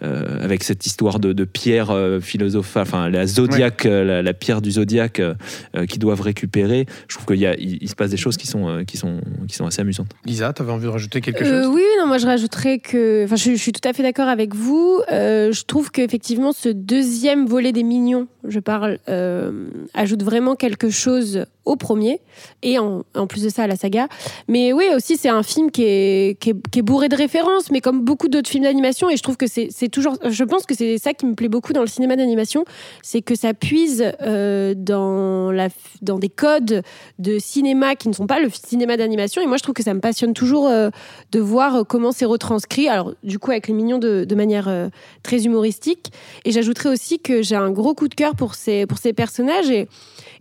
avec 0.00 0.64
cette 0.64 0.86
histoire 0.86 1.18
de, 1.20 1.44
pierre 1.44 1.92
philosophe, 2.20 2.76
enfin 2.76 3.08
la 3.08 3.26
zodiaque, 3.26 3.67
euh, 3.86 4.04
la, 4.04 4.22
la 4.22 4.34
pierre 4.34 4.60
du 4.62 4.70
zodiaque 4.72 5.20
euh, 5.20 5.34
euh, 5.76 5.86
qu'ils 5.86 5.98
doivent 5.98 6.20
récupérer. 6.20 6.86
Je 7.08 7.14
trouve 7.16 7.26
qu'il 7.26 7.38
y 7.40 7.46
a, 7.46 7.54
il, 7.56 7.78
il 7.80 7.88
se 7.88 7.94
passe 7.94 8.10
des 8.10 8.16
choses 8.16 8.36
qui 8.36 8.46
sont, 8.46 8.68
euh, 8.68 8.84
qui 8.84 8.96
sont, 8.96 9.20
qui 9.46 9.54
sont 9.56 9.66
assez 9.66 9.80
amusantes. 9.80 10.08
Lisa, 10.24 10.52
tu 10.52 10.62
avais 10.62 10.72
envie 10.72 10.84
de 10.84 10.88
rajouter 10.90 11.20
quelque 11.20 11.42
Euh, 11.44 11.62
chose? 11.64 11.72
oui, 11.74 11.82
oui, 11.82 12.00
non, 12.00 12.06
moi 12.06 12.18
je 12.18 12.26
rajouterais 12.26 12.78
que. 12.78 13.24
Enfin, 13.24 13.36
je, 13.36 13.50
je 13.52 13.56
suis 13.56 13.72
tout 13.72 13.86
à 13.88 13.92
fait 13.92 14.02
d'accord 14.02 14.28
avec 14.28 14.54
vous. 14.54 15.00
Euh, 15.12 15.52
je 15.52 15.62
trouve 15.64 15.90
qu'effectivement, 15.90 16.52
ce 16.52 16.68
deuxième 16.68 17.46
volet 17.46 17.72
des 17.72 17.82
Mignons, 17.82 18.26
je 18.46 18.60
parle, 18.60 18.98
euh, 19.08 19.68
ajoute 19.94 20.22
vraiment 20.22 20.54
quelque 20.54 20.90
chose 20.90 21.44
au 21.68 21.76
premier 21.76 22.20
et 22.62 22.78
en, 22.78 23.04
en 23.14 23.26
plus 23.26 23.42
de 23.42 23.50
ça 23.50 23.64
à 23.64 23.66
la 23.66 23.76
saga. 23.76 24.08
Mais 24.48 24.72
oui, 24.72 24.86
aussi, 24.96 25.16
c'est 25.16 25.28
un 25.28 25.42
film 25.42 25.70
qui 25.70 25.84
est, 25.84 26.40
qui, 26.40 26.50
est, 26.50 26.56
qui 26.70 26.78
est 26.78 26.82
bourré 26.82 27.08
de 27.08 27.16
références, 27.16 27.70
mais 27.70 27.80
comme 27.80 28.02
beaucoup 28.04 28.28
d'autres 28.28 28.48
films 28.48 28.64
d'animation. 28.64 29.10
Et 29.10 29.16
je 29.16 29.22
trouve 29.22 29.36
que 29.36 29.46
c'est 29.46 29.88
toujours. 29.88 30.16
Je 30.24 30.44
pense 30.44 30.64
que 30.64 30.74
c'est 30.74 30.98
ça 30.98 31.12
qui 31.12 31.26
me 31.26 31.34
plaît 31.34 31.48
beaucoup 31.48 31.72
dans 31.72 31.82
le 31.82 31.86
cinéma 31.86 32.16
d'animation, 32.16 32.64
c'est 33.02 33.20
que 33.20 33.34
ça 33.34 33.52
puise 33.52 34.02
euh, 34.22 34.74
dans, 34.74 35.52
la, 35.52 35.68
dans 36.00 36.18
des 36.18 36.30
codes 36.30 36.82
de 37.18 37.38
cinéma 37.38 37.94
qui 37.94 38.08
ne 38.08 38.14
sont 38.14 38.26
pas 38.26 38.40
le 38.40 38.48
cinéma 38.50 38.96
d'animation. 38.96 39.42
Et 39.42 39.46
moi, 39.46 39.58
je 39.58 39.62
trouve 39.62 39.74
que 39.74 39.82
ça 39.82 39.92
me 39.92 40.00
passionne 40.00 40.32
toujours 40.32 40.68
euh, 40.68 40.88
de 41.32 41.40
voir 41.40 41.86
comment 41.86 42.12
c'est 42.12 42.24
retranscrit. 42.24 42.88
Alors, 42.88 43.12
du 43.22 43.38
coup, 43.38 43.50
avec 43.50 43.68
les 43.68 43.74
mignons 43.74 43.98
de, 43.98 44.24
de 44.24 44.34
manière 44.34 44.68
euh, 44.68 44.88
très 45.22 45.44
humoristique. 45.44 46.12
Et 46.46 46.52
j'ajouterais 46.52 46.88
aussi 46.88 47.18
que 47.18 47.42
j'ai 47.42 47.56
un 47.56 47.70
gros 47.70 47.94
coup 47.94 48.08
de 48.08 48.14
cœur 48.14 48.34
pour 48.34 48.54
ces, 48.54 48.86
pour 48.86 48.98
ces 48.98 49.12
personnages. 49.12 49.70
Et, 49.70 49.86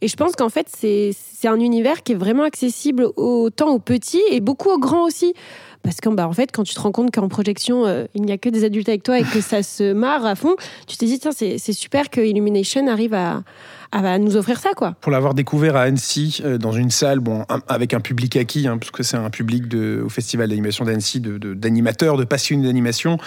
et 0.01 0.07
je 0.07 0.15
pense 0.15 0.33
qu'en 0.37 0.49
fait, 0.49 0.67
c'est 0.73 1.11
c'est 1.39 1.47
un 1.47 1.59
univers 1.59 2.03
qui 2.03 2.13
est 2.13 2.15
vraiment 2.15 2.43
accessible 2.43 3.09
autant 3.15 3.69
aux 3.69 3.79
petits 3.79 4.21
et 4.31 4.39
beaucoup 4.39 4.69
aux 4.69 4.79
grands 4.79 5.05
aussi. 5.05 5.33
Parce 5.83 6.01
qu'en 6.01 6.11
bah, 6.11 6.27
en 6.27 6.33
fait, 6.33 6.51
quand 6.51 6.63
tu 6.63 6.73
te 6.73 6.79
rends 6.79 6.91
compte 6.91 7.11
qu'en 7.13 7.29
projection, 7.29 7.85
euh, 7.85 8.05
il 8.15 8.23
n'y 8.23 8.31
a 8.31 8.37
que 8.37 8.49
des 8.49 8.63
adultes 8.63 8.89
avec 8.89 9.03
toi 9.03 9.19
et 9.19 9.23
que 9.23 9.39
ça 9.39 9.63
se 9.63 9.93
marre 9.93 10.25
à 10.25 10.35
fond, 10.35 10.55
tu 10.87 10.97
te 10.97 11.05
dis, 11.05 11.19
tiens, 11.19 11.31
c'est 11.31 11.57
super 11.71 12.09
que 12.09 12.19
Illumination 12.19 12.87
arrive 12.87 13.13
à, 13.13 13.43
à 13.91 14.19
nous 14.19 14.35
offrir 14.37 14.59
ça, 14.59 14.69
quoi. 14.75 14.95
Pour 15.01 15.11
l'avoir 15.11 15.33
découvert 15.33 15.75
à 15.75 15.81
Annecy, 15.81 16.41
euh, 16.43 16.57
dans 16.57 16.71
une 16.71 16.91
salle, 16.91 17.19
bon, 17.19 17.45
avec 17.67 17.93
un 17.93 17.99
public 17.99 18.35
acquis, 18.35 18.67
hein, 18.67 18.77
parce 18.77 18.91
que 18.91 19.03
c'est 19.03 19.17
un 19.17 19.29
public 19.29 19.67
de, 19.67 20.01
au 20.05 20.09
Festival 20.09 20.49
d'animation 20.49 20.85
d'Annecy, 20.85 21.19
de- 21.19 21.37
de- 21.37 21.53
d'animateurs, 21.53 22.17
de, 22.17 22.23
passionnés 22.23 22.65
d'animation. 22.67 23.17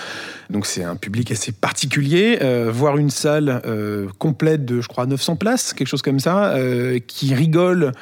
Donc 0.51 0.67
c'est 0.67 0.85
un 0.85 0.97
public 0.97 1.31
assez 1.33 1.53
particulier. 1.53 2.39
Euh, 2.43 2.71
voir 2.73 2.97
une 2.99 3.11
salle 3.11 3.63
euh, 3.67 4.09
complète 4.19 4.65
de, 4.65 4.81
je 4.81 4.89
crois, 4.89 5.07
900 5.07 5.37
places, 5.37 5.73
quelque 5.73 5.89
chose 5.89 6.03
comme 6.03 6.21
ça, 6.21 6.55
qui 7.07 7.35
rigole 7.35 7.93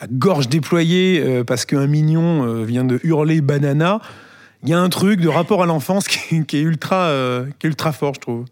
à 0.00 0.06
gorge 0.10 0.48
déployée 0.48 1.44
parce 1.46 1.64
qu'un 1.64 1.86
mignon 1.86 2.62
vient 2.64 2.84
de 2.84 2.98
hurler 3.04 3.40
banana. 3.40 4.00
Il 4.62 4.70
y 4.70 4.72
a 4.72 4.80
un 4.80 4.88
truc 4.88 5.20
de 5.20 5.28
rapport 5.28 5.62
à 5.62 5.66
l'enfance 5.66 6.08
qui, 6.08 6.44
qui 6.44 6.56
est 6.56 6.62
ultra 6.62 7.92
fort, 7.92 8.14
je 8.14 8.20
trouve. 8.20 8.44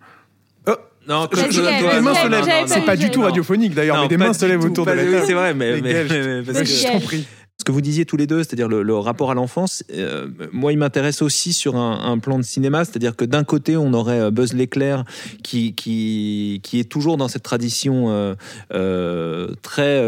Non, 1.08 1.28
Vas-y, 1.32 1.52
Je- 1.52 1.60
les 1.60 2.00
mains 2.00 2.14
se 2.14 2.28
lèvent. 2.28 2.44
C'est 2.66 2.84
pas 2.84 2.96
du 2.96 3.10
tout 3.10 3.22
radiophonique 3.22 3.74
d'ailleurs, 3.74 4.00
mais 4.02 4.08
des 4.08 4.16
mains 4.16 4.32
se 4.32 4.44
lèvent 4.46 4.64
autour 4.64 4.86
de 4.86 4.92
la 4.92 5.04
table. 5.04 5.22
C'est 5.26 5.32
vrai, 5.34 5.54
mais, 5.54 5.80
que- 5.80 6.64
Je 6.64 6.86
t'en 6.92 7.00
prie. 7.00 7.26
Ce 7.62 7.64
que 7.64 7.70
vous 7.70 7.80
disiez 7.80 8.04
tous 8.06 8.16
les 8.16 8.26
deux, 8.26 8.42
c'est-à-dire 8.42 8.66
le, 8.66 8.82
le 8.82 8.96
rapport 8.96 9.30
à 9.30 9.34
l'enfance, 9.34 9.84
euh, 9.94 10.26
moi, 10.50 10.72
il 10.72 10.78
m'intéresse 10.78 11.22
aussi 11.22 11.52
sur 11.52 11.76
un, 11.76 12.10
un 12.12 12.18
plan 12.18 12.36
de 12.36 12.42
cinéma, 12.42 12.84
c'est-à-dire 12.84 13.14
que 13.14 13.24
d'un 13.24 13.44
côté, 13.44 13.76
on 13.76 13.92
aurait 13.94 14.18
euh, 14.18 14.30
Buzz 14.32 14.52
l'éclair 14.52 15.04
qui, 15.44 15.72
qui, 15.72 16.58
qui 16.64 16.80
est 16.80 16.90
toujours 16.90 17.16
dans 17.18 17.28
cette 17.28 17.44
tradition 17.44 18.06
euh, 18.10 18.34
euh, 18.74 19.54
très, 19.62 20.02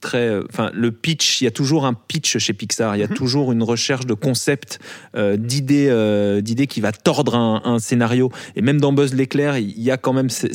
très, 0.00 0.40
enfin, 0.50 0.72
le 0.74 0.90
pitch. 0.90 1.40
Il 1.40 1.44
y 1.44 1.46
a 1.46 1.52
toujours 1.52 1.86
un 1.86 1.94
pitch 1.94 2.36
chez 2.38 2.52
Pixar. 2.52 2.96
Il 2.96 2.98
y 2.98 3.04
a 3.04 3.08
toujours 3.08 3.52
une 3.52 3.62
recherche 3.62 4.04
de 4.06 4.14
concept, 4.14 4.80
d'idées, 5.16 6.40
d'idées 6.42 6.66
qui 6.66 6.80
va 6.80 6.90
tordre 6.90 7.36
un, 7.36 7.62
un 7.64 7.78
scénario. 7.78 8.32
Et 8.56 8.60
même 8.62 8.80
dans 8.80 8.92
Buzz 8.92 9.14
l'éclair, 9.14 9.56
il 9.56 9.80
y 9.80 9.92
a 9.92 9.98
quand 9.98 10.12
même 10.12 10.30
ce, 10.30 10.48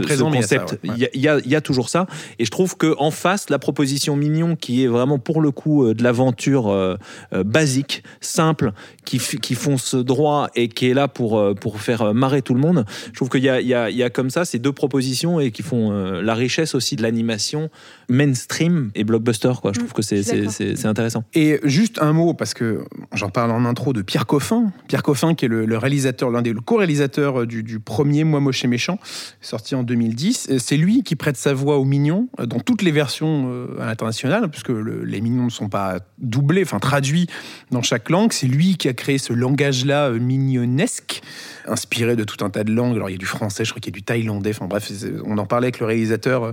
présent, 0.00 0.30
il 0.30 0.40
concept. 0.40 0.72
ouais. 0.72 0.78
Il 0.84 0.98
y 0.98 1.06
a- 1.06 1.08
y, 1.14 1.28
a, 1.28 1.38
il 1.42 1.50
y 1.50 1.56
a 1.56 1.62
toujours 1.62 1.88
ça. 1.88 2.06
Et 2.38 2.44
je 2.44 2.50
trouve 2.50 2.76
que 2.76 2.94
en 2.98 3.10
face, 3.10 3.48
la 3.48 3.58
proposition 3.58 4.14
Mignon, 4.16 4.56
qui 4.56 4.73
est 4.82 4.88
vraiment 4.88 5.18
pour 5.18 5.40
le 5.40 5.50
coup 5.50 5.84
euh, 5.84 5.94
de 5.94 6.02
l'aventure 6.02 6.68
euh, 6.68 6.96
euh, 7.32 7.44
basique, 7.44 8.02
simple, 8.20 8.72
qui, 9.04 9.18
qui 9.18 9.54
fonce 9.54 9.94
droit 9.94 10.48
et 10.54 10.68
qui 10.68 10.88
est 10.88 10.94
là 10.94 11.08
pour, 11.08 11.54
pour 11.60 11.80
faire 11.80 12.14
marrer 12.14 12.42
tout 12.42 12.54
le 12.54 12.60
monde, 12.60 12.84
je 13.12 13.12
trouve 13.12 13.28
qu'il 13.28 13.44
y 13.44 13.48
a, 13.48 13.60
il 13.60 13.66
y, 13.66 13.74
a, 13.74 13.90
il 13.90 13.96
y 13.96 14.02
a 14.02 14.10
comme 14.10 14.30
ça 14.30 14.44
ces 14.44 14.58
deux 14.58 14.72
propositions 14.72 15.40
et 15.40 15.50
qui 15.50 15.62
font 15.62 15.92
euh, 15.92 16.22
la 16.22 16.34
richesse 16.34 16.74
aussi 16.74 16.96
de 16.96 17.02
l'animation 17.02 17.70
mainstream 18.08 18.90
et 18.94 19.04
blockbuster. 19.04 19.52
Quoi. 19.60 19.72
Je 19.74 19.80
trouve 19.80 19.92
que 19.92 20.02
c'est, 20.02 20.22
c'est, 20.22 20.48
c'est, 20.50 20.76
c'est 20.76 20.86
intéressant. 20.86 21.24
Et 21.34 21.60
juste 21.64 22.00
un 22.00 22.12
mot, 22.12 22.34
parce 22.34 22.54
que 22.54 22.84
j'en 23.12 23.30
parle 23.30 23.50
en 23.50 23.64
intro 23.64 23.92
de 23.92 24.02
Pierre 24.02 24.26
Coffin. 24.26 24.72
Pierre 24.88 25.02
Coffin, 25.02 25.34
qui 25.34 25.44
est 25.44 25.48
le, 25.48 25.66
le 25.66 25.78
réalisateur, 25.78 26.30
l'un 26.30 26.42
des 26.42 26.54
co-réalisateurs 26.54 27.46
du, 27.46 27.62
du 27.62 27.80
premier 27.80 28.24
Moi 28.24 28.40
Moche 28.40 28.64
et 28.64 28.68
Méchant, 28.68 28.98
sorti 29.40 29.74
en 29.74 29.82
2010. 29.82 30.48
Et 30.50 30.58
C'est 30.58 30.76
lui 30.76 31.02
qui 31.02 31.16
prête 31.16 31.36
sa 31.36 31.54
voix 31.54 31.78
aux 31.78 31.84
Mignons 31.84 32.28
euh, 32.40 32.46
dans 32.46 32.60
toutes 32.60 32.82
les 32.82 32.92
versions 32.92 33.68
à 33.80 33.86
l'international, 33.86 34.50
le- 34.72 35.04
les 35.04 35.20
Mignons 35.20 35.44
ne 35.44 35.50
sont 35.50 35.68
pas 35.68 35.98
doublés, 36.18 36.62
enfin 36.62 36.78
traduits 36.78 37.26
dans 37.70 37.82
chaque 37.82 38.10
langue. 38.10 38.32
C'est 38.32 38.46
lui 38.46 38.76
qui 38.76 38.88
a 38.88 38.92
créé 38.94 39.18
ce 39.18 39.32
langage-là 39.32 40.08
euh, 40.10 40.18
mignonnesque, 40.18 41.22
inspiré 41.66 42.16
de 42.16 42.24
tout 42.24 42.44
un 42.44 42.50
tas 42.50 42.64
de 42.64 42.72
langues. 42.72 42.96
Alors 42.96 43.10
il 43.10 43.12
y 43.12 43.16
a 43.16 43.18
du 43.18 43.26
français, 43.26 43.64
je 43.64 43.70
crois 43.70 43.80
qu'il 43.80 43.92
y 43.92 43.94
a 43.94 43.98
du 43.98 44.02
thaïlandais. 44.02 44.50
Enfin 44.50 44.66
bref, 44.66 44.90
on 45.24 45.38
en 45.38 45.46
parlait 45.46 45.66
avec 45.66 45.80
le 45.80 45.86
réalisateur. 45.86 46.44
euh, 46.44 46.52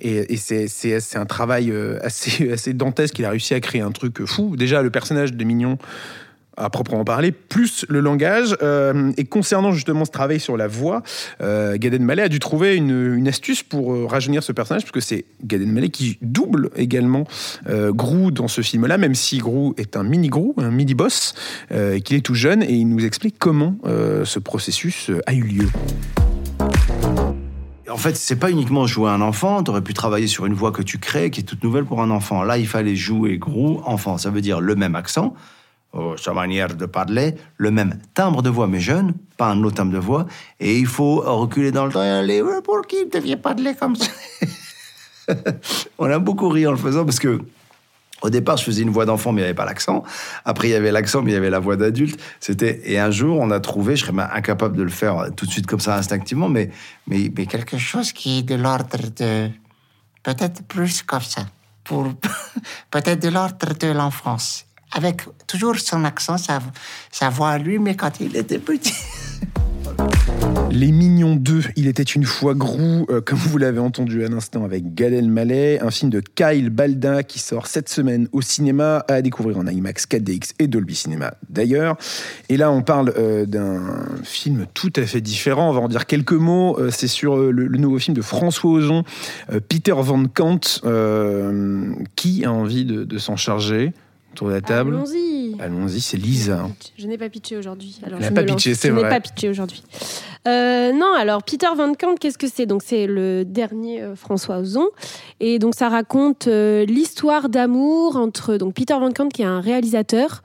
et, 0.00 0.36
c'est 0.36 1.16
un 1.16 1.26
travail 1.26 1.70
euh, 1.70 1.98
assez, 2.02 2.52
assez 2.52 2.72
dantesque. 2.72 3.18
Il 3.18 3.24
a 3.24 3.30
réussi 3.30 3.54
à 3.54 3.60
créer 3.60 3.80
un 3.80 3.92
truc 3.92 4.24
fou. 4.24 4.56
Déjà, 4.56 4.82
le 4.82 4.90
personnage 4.90 5.32
de 5.32 5.44
Mignon, 5.44 5.78
à 6.60 6.70
proprement 6.70 7.04
parler, 7.04 7.32
plus 7.32 7.86
le 7.88 8.00
langage. 8.00 8.56
Euh, 8.62 9.12
et 9.16 9.24
concernant 9.24 9.72
justement 9.72 10.04
ce 10.04 10.10
travail 10.10 10.38
sur 10.38 10.56
la 10.56 10.68
voix, 10.68 11.02
euh, 11.40 11.76
Gad 11.78 11.94
Elmaleh 11.94 12.22
a 12.22 12.28
dû 12.28 12.38
trouver 12.38 12.76
une, 12.76 13.26
astuce 13.26 13.62
pour 13.62 13.92
euh, 13.92 14.06
rajeunir 14.06 14.42
ce 14.42 14.52
personnage, 14.52 14.82
puisque 14.82 15.06
c'est 15.06 15.24
Gad 15.44 15.62
Elmaleh 15.62 15.88
qui 15.88 16.18
double 16.20 16.70
également 16.76 17.24
euh, 17.68 17.92
Gru 17.92 18.32
dans 18.32 18.48
ce 18.48 18.60
film-là, 18.60 18.98
même 18.98 19.14
si 19.14 19.38
Gru 19.38 19.72
est 19.76 19.96
un 19.96 20.02
mini-Gru, 20.02 20.52
un 20.58 20.70
mini-boss, 20.70 21.34
euh, 21.72 21.94
et 21.94 22.00
qu'il 22.00 22.16
est 22.16 22.20
tout 22.20 22.34
jeune, 22.34 22.62
et 22.62 22.72
il 22.72 22.86
nous 22.86 23.04
explique 23.04 23.36
comment 23.38 23.76
ce 24.24 24.38
processus 24.38 25.10
a 25.26 25.34
eu 25.34 25.42
lieu. 25.42 25.68
En 27.90 27.96
fait, 27.96 28.16
c'est 28.16 28.36
pas 28.36 28.50
uniquement 28.50 28.86
jouer 28.86 29.10
un 29.10 29.20
enfant. 29.20 29.62
Tu 29.62 29.70
aurais 29.70 29.82
pu 29.82 29.94
travailler 29.94 30.26
sur 30.26 30.46
une 30.46 30.54
voix 30.54 30.70
que 30.70 30.82
tu 30.82 30.98
crées, 30.98 31.30
qui 31.30 31.40
est 31.40 31.44
toute 31.44 31.64
nouvelle 31.64 31.84
pour 31.84 32.00
un 32.00 32.10
enfant. 32.10 32.42
Là, 32.42 32.58
il 32.58 32.66
fallait 32.66 32.94
jouer 32.96 33.38
gros 33.38 33.82
enfant. 33.84 34.16
Ça 34.16 34.30
veut 34.30 34.40
dire 34.40 34.60
le 34.60 34.76
même 34.76 34.94
accent, 34.94 35.34
euh, 35.94 36.16
sa 36.16 36.32
manière 36.32 36.74
de 36.74 36.86
parler, 36.86 37.34
le 37.56 37.70
même 37.70 37.98
timbre 38.14 38.42
de 38.42 38.50
voix, 38.50 38.66
mais 38.66 38.80
jeune, 38.80 39.14
pas 39.36 39.48
un 39.48 39.62
autre 39.64 39.76
timbre 39.76 39.92
de 39.92 39.98
voix. 39.98 40.26
Et 40.60 40.78
il 40.78 40.86
faut 40.86 41.20
reculer 41.20 41.72
dans 41.72 41.86
le 41.86 41.92
temps 41.92 42.04
et 42.04 42.08
aller, 42.08 42.42
pour 42.64 42.86
qui 42.86 43.06
deviez 43.06 43.36
parler 43.36 43.74
comme 43.74 43.96
ça 43.96 44.10
On 45.98 46.10
a 46.10 46.18
beaucoup 46.18 46.48
ri 46.48 46.66
en 46.66 46.72
le 46.72 46.76
faisant 46.76 47.04
parce 47.04 47.18
que 47.18 47.40
au 48.22 48.30
départ, 48.30 48.56
je 48.58 48.64
faisais 48.64 48.82
une 48.82 48.90
voix 48.90 49.06
d'enfant, 49.06 49.32
mais 49.32 49.40
il 49.40 49.44
n'y 49.44 49.48
avait 49.48 49.54
pas 49.54 49.64
l'accent. 49.64 50.04
Après, 50.44 50.68
il 50.68 50.72
y 50.72 50.74
avait 50.74 50.92
l'accent, 50.92 51.22
mais 51.22 51.30
il 51.30 51.34
y 51.34 51.36
avait 51.36 51.50
la 51.50 51.58
voix 51.58 51.76
d'adulte. 51.76 52.20
C'était 52.38 52.80
et 52.84 52.98
un 52.98 53.10
jour, 53.10 53.38
on 53.40 53.50
a 53.50 53.60
trouvé, 53.60 53.96
je 53.96 54.04
serais 54.04 54.22
incapable 54.32 54.76
de 54.76 54.82
le 54.82 54.90
faire 54.90 55.30
tout 55.34 55.46
de 55.46 55.50
suite 55.50 55.66
comme 55.66 55.80
ça 55.80 55.96
instinctivement, 55.96 56.48
mais 56.48 56.70
mais, 57.06 57.32
mais 57.36 57.46
quelque 57.46 57.78
chose 57.78 58.12
qui 58.12 58.38
est 58.38 58.42
de 58.42 58.56
l'ordre 58.56 58.98
de 59.16 59.48
peut-être 60.22 60.62
plus 60.64 61.02
comme 61.02 61.22
ça, 61.22 61.46
pour 61.82 62.08
peut-être 62.90 63.22
de 63.22 63.28
l'ordre 63.28 63.74
de 63.78 63.88
l'enfance, 63.88 64.66
avec 64.92 65.22
toujours 65.46 65.78
son 65.78 66.04
accent, 66.04 66.36
sa, 66.38 67.30
voix 67.30 67.50
à 67.50 67.58
lui, 67.58 67.78
mais 67.78 67.94
quand 67.94 68.20
il 68.20 68.36
était 68.36 68.58
petit. 68.58 68.94
Les 70.70 70.92
Mignons 70.92 71.34
2, 71.34 71.62
il 71.76 71.88
était 71.88 72.04
une 72.04 72.24
fois 72.24 72.54
Grou, 72.54 73.04
euh, 73.10 73.20
comme 73.20 73.38
vous 73.38 73.58
l'avez 73.58 73.80
entendu 73.80 74.24
à 74.24 74.28
l'instant 74.28 74.64
avec 74.64 74.94
Gad 74.94 75.12
Elmaleh, 75.12 75.80
un 75.80 75.90
film 75.90 76.10
de 76.10 76.20
Kyle 76.20 76.70
Balda 76.70 77.24
qui 77.24 77.40
sort 77.40 77.66
cette 77.66 77.88
semaine 77.88 78.28
au 78.32 78.40
cinéma, 78.40 79.04
à 79.08 79.20
découvrir 79.20 79.58
en 79.58 79.66
IMAX 79.66 80.06
4DX 80.06 80.52
et 80.60 80.68
Dolby 80.68 80.94
Cinema 80.94 81.34
d'ailleurs. 81.48 81.96
Et 82.48 82.56
là, 82.56 82.70
on 82.70 82.82
parle 82.82 83.12
euh, 83.16 83.46
d'un 83.46 84.06
film 84.22 84.66
tout 84.72 84.92
à 84.96 85.02
fait 85.02 85.20
différent, 85.20 85.70
on 85.70 85.72
va 85.72 85.80
en 85.80 85.88
dire 85.88 86.06
quelques 86.06 86.32
mots. 86.32 86.78
Euh, 86.78 86.90
C'est 86.92 87.08
sur 87.08 87.36
euh, 87.36 87.50
le, 87.50 87.66
nouveau 87.76 87.98
film 87.98 88.16
de 88.16 88.22
François 88.22 88.70
Ozon, 88.70 89.04
Peter 89.68 89.94
Van 89.96 90.24
Kant, 90.26 90.60
qui 92.14 92.44
a 92.44 92.52
envie 92.52 92.84
de 92.84 93.18
s'en 93.18 93.36
charger 93.36 93.92
autour 94.32 94.48
de 94.48 94.52
la 94.54 94.60
table. 94.60 94.94
Allons-y. 94.94 95.56
Allons-y, 95.60 96.00
c'est 96.00 96.16
Lisa. 96.16 96.68
Je 96.96 97.06
n'ai 97.06 97.18
pas 97.18 97.28
pitché 97.28 97.56
aujourd'hui. 97.56 97.98
alors 98.04 98.18
Elle 98.18 98.22
n'a 98.22 98.28
je 98.30 98.34
pas 98.34 98.42
me 98.42 98.46
lance. 98.48 98.56
pitché, 98.56 98.74
c'est 98.74 98.88
Je 98.88 98.92
n'ai 98.94 99.00
vrai. 99.00 99.10
pas 99.10 99.20
pitché 99.20 99.48
aujourd'hui. 99.48 99.82
Euh, 100.48 100.92
non, 100.92 101.12
alors 101.18 101.42
Peter 101.42 101.66
Van 101.76 101.92
Kant, 101.94 102.14
qu'est-ce 102.18 102.38
que 102.38 102.46
c'est? 102.48 102.64
Donc 102.64 102.82
c'est 102.84 103.06
le 103.06 103.44
dernier 103.44 104.00
euh, 104.00 104.16
François 104.16 104.58
Ozon, 104.58 104.88
et 105.38 105.58
donc 105.58 105.74
ça 105.74 105.90
raconte 105.90 106.46
euh, 106.46 106.86
l'histoire 106.86 107.50
d'amour 107.50 108.16
entre 108.16 108.56
donc 108.56 108.72
Peter 108.74 108.94
Van 108.94 109.10
Kant 109.12 109.28
qui 109.28 109.42
est 109.42 109.46
un 109.46 109.60
réalisateur 109.60 110.42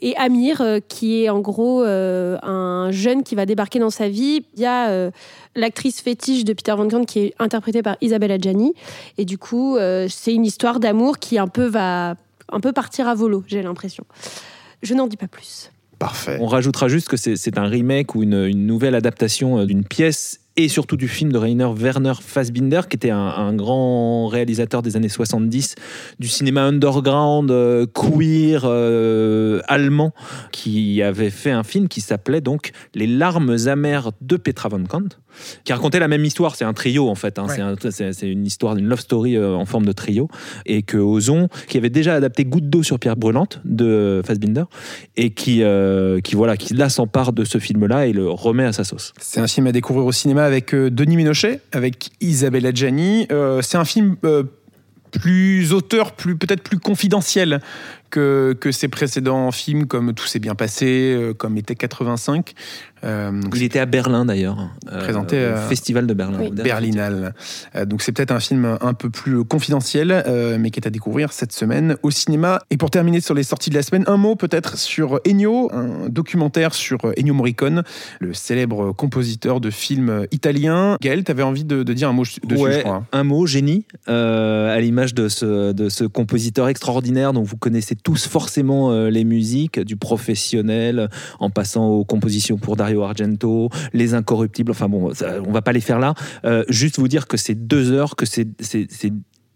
et 0.00 0.16
Amir 0.16 0.62
qui 0.88 1.22
est 1.22 1.28
en 1.30 1.38
gros 1.38 1.82
un 1.82 2.90
jeune 2.90 3.22
qui 3.22 3.34
va 3.34 3.46
débarquer 3.46 3.78
dans 3.78 3.88
sa 3.90 4.08
vie. 4.08 4.44
Il 4.54 4.60
y 4.60 4.66
a 4.66 5.10
l'actrice 5.54 6.02
fétiche 6.02 6.44
de 6.44 6.52
Peter 6.52 6.74
Van 6.76 6.86
Kant 6.88 7.04
qui 7.04 7.20
est 7.20 7.34
interprétée 7.38 7.82
par 7.82 7.96
Isabelle 8.02 8.32
Adjani, 8.32 8.74
et 9.16 9.24
du 9.24 9.38
coup 9.38 9.78
c'est 10.08 10.34
une 10.34 10.44
histoire 10.44 10.80
d'amour 10.80 11.18
qui 11.18 11.38
un 11.38 11.48
peu 11.48 11.64
va 11.66 12.16
un 12.50 12.60
peu 12.60 12.72
partir 12.72 13.08
à 13.08 13.14
volo, 13.14 13.44
j'ai 13.46 13.62
l'impression. 13.62 14.04
Je 14.82 14.94
n'en 14.94 15.06
dis 15.06 15.16
pas 15.16 15.28
plus. 15.28 15.70
Parfait. 15.98 16.38
On 16.40 16.46
rajoutera 16.46 16.88
juste 16.88 17.08
que 17.08 17.16
c'est 17.16 17.58
un 17.58 17.66
remake 17.66 18.14
ou 18.14 18.22
une, 18.22 18.44
une 18.44 18.66
nouvelle 18.66 18.94
adaptation 18.94 19.58
euh, 19.58 19.66
d'une 19.66 19.84
pièce 19.84 20.40
et 20.56 20.68
surtout 20.68 20.96
du 20.96 21.08
film 21.08 21.32
de 21.32 21.38
Rainer 21.38 21.68
Werner 21.76 22.14
Fassbinder, 22.20 22.82
qui 22.88 22.96
était 22.96 23.10
un, 23.10 23.18
un 23.18 23.52
grand 23.54 24.26
réalisateur 24.28 24.82
des 24.82 24.96
années 24.96 25.08
70 25.08 25.74
du 26.18 26.28
cinéma 26.28 26.62
underground, 26.62 27.50
euh, 27.50 27.86
queer, 27.86 28.62
euh, 28.64 29.60
allemand, 29.68 30.12
qui 30.52 31.02
avait 31.02 31.30
fait 31.30 31.50
un 31.50 31.62
film 31.62 31.88
qui 31.88 32.00
s'appelait 32.00 32.40
donc 32.40 32.70
Les 32.94 33.06
larmes 33.06 33.56
amères 33.66 34.12
de 34.20 34.36
Petra 34.36 34.68
von 34.70 34.84
Kant, 34.84 35.08
qui 35.64 35.72
racontait 35.74 35.98
la 35.98 36.08
même 36.08 36.24
histoire. 36.24 36.56
C'est 36.56 36.64
un 36.64 36.72
trio 36.72 37.08
en 37.08 37.14
fait. 37.14 37.38
hein. 37.38 37.46
Ouais. 37.48 37.54
C'est 37.56 37.60
un- 37.60 37.76
C'est 37.90 38.12
c'est 38.14 38.28
une 38.30 38.46
histoire, 38.46 38.76
une 38.76 38.86
love 38.86 39.00
story 39.00 39.36
euh, 39.36 39.54
en 39.54 39.66
forme 39.66 39.84
de 39.84 39.92
trio. 39.92 40.28
Et 40.64 40.82
que 40.82 40.96
Ozon, 40.96 41.48
qui 41.68 41.76
avait 41.76 41.90
déjà 41.90 42.14
adapté 42.14 42.44
Goutte 42.46 42.70
d'eau 42.70 42.82
sur 42.82 42.98
pierre 42.98 43.16
brûlante 43.16 43.60
de 43.64 44.22
Fassbinder, 44.24 44.64
et 45.16 45.30
qui, 45.30 45.62
euh, 45.62 46.20
qui 46.20 46.34
voilà, 46.34 46.56
qui 46.56 46.72
là 46.74 46.88
s'empare 46.88 47.32
de 47.34 47.44
ce 47.44 47.58
film-là 47.58 48.06
et 48.06 48.12
le 48.14 48.30
remet 48.30 48.64
à 48.64 48.72
sa 48.72 48.84
sauce. 48.84 49.12
C'est 49.20 49.40
un 49.40 49.46
film 49.46 49.66
à 49.66 49.72
découvrir 49.72 50.06
au 50.06 50.12
cinéma 50.12 50.45
avec 50.46 50.74
euh, 50.74 50.90
Denis 50.90 51.16
Ménochet, 51.16 51.60
avec 51.72 52.10
Isabelle 52.20 52.66
Adjani. 52.66 53.26
Euh, 53.30 53.60
c'est 53.62 53.76
un 53.76 53.84
film 53.84 54.16
euh, 54.24 54.44
plus 55.10 55.72
auteur, 55.72 56.12
peut-être 56.12 56.62
plus 56.62 56.78
confidentiel 56.78 57.60
que, 58.10 58.56
que 58.58 58.70
ses 58.70 58.88
précédents 58.88 59.50
films, 59.50 59.86
comme 59.86 60.14
Tout 60.14 60.26
s'est 60.26 60.38
bien 60.38 60.54
passé, 60.54 61.32
comme 61.38 61.56
était 61.56 61.74
85. 61.74 62.54
Euh, 63.04 63.30
donc 63.30 63.52
Il 63.56 63.62
était 63.62 63.78
à 63.78 63.86
Berlin 63.86 64.24
d'ailleurs, 64.24 64.70
euh, 64.90 65.00
Présenté 65.00 65.48
au 65.52 65.56
Festival 65.68 66.06
de 66.06 66.14
Berlin. 66.14 66.38
Oui. 66.40 66.50
Berlinale. 66.50 67.34
Euh, 67.74 67.84
donc 67.84 68.02
c'est 68.02 68.12
peut-être 68.12 68.30
un 68.32 68.40
film 68.40 68.78
un 68.80 68.94
peu 68.94 69.10
plus 69.10 69.44
confidentiel, 69.44 70.10
euh, 70.26 70.56
mais 70.58 70.70
qui 70.70 70.80
est 70.80 70.86
à 70.86 70.90
découvrir 70.90 71.32
cette 71.32 71.52
semaine 71.52 71.96
au 72.02 72.10
cinéma. 72.10 72.60
Et 72.70 72.76
pour 72.76 72.90
terminer 72.90 73.20
sur 73.20 73.34
les 73.34 73.42
sorties 73.42 73.70
de 73.70 73.74
la 73.74 73.82
semaine, 73.82 74.04
un 74.06 74.16
mot 74.16 74.34
peut-être 74.34 74.78
sur 74.78 75.20
Ennio, 75.28 75.70
un 75.72 76.08
documentaire 76.08 76.74
sur 76.74 76.98
Ennio 77.18 77.34
Morricone, 77.34 77.82
le 78.20 78.32
célèbre 78.34 78.92
compositeur 78.92 79.60
de 79.60 79.70
films 79.70 80.26
italiens. 80.32 80.96
Gaël, 81.02 81.22
tu 81.22 81.30
avais 81.30 81.42
envie 81.42 81.64
de, 81.64 81.82
de 81.82 81.92
dire 81.92 82.08
un 82.08 82.12
mot 82.12 82.22
dessus, 82.22 82.40
je 82.48 82.56
Ouais, 82.56 82.80
crois. 82.80 83.04
un 83.12 83.24
mot, 83.24 83.46
génie, 83.46 83.84
euh, 84.08 84.74
à 84.74 84.80
l'image 84.80 85.14
de 85.14 85.28
ce, 85.28 85.72
de 85.72 85.88
ce 85.88 86.04
compositeur 86.04 86.68
extraordinaire 86.68 87.32
dont 87.32 87.42
vous 87.42 87.56
connaissez 87.56 87.94
tous 87.94 88.26
forcément 88.26 88.92
les 89.06 89.24
musiques, 89.24 89.78
du 89.80 89.96
professionnel, 89.96 91.08
en 91.40 91.50
passant 91.50 91.86
aux 91.88 92.04
compositions 92.04 92.56
pour 92.56 92.76
Dario 92.86 93.02
Argento, 93.02 93.68
les 93.92 94.14
incorruptibles, 94.14 94.70
enfin 94.70 94.88
bon, 94.88 95.10
on 95.44 95.50
va 95.50 95.62
pas 95.62 95.72
les 95.72 95.80
faire 95.80 95.98
là. 95.98 96.14
Euh, 96.44 96.62
juste 96.68 97.00
vous 97.00 97.08
dire 97.08 97.26
que 97.26 97.36
c'est 97.36 97.56
deux 97.56 97.90
heures, 97.90 98.14
que 98.14 98.26
c'est 98.26 98.46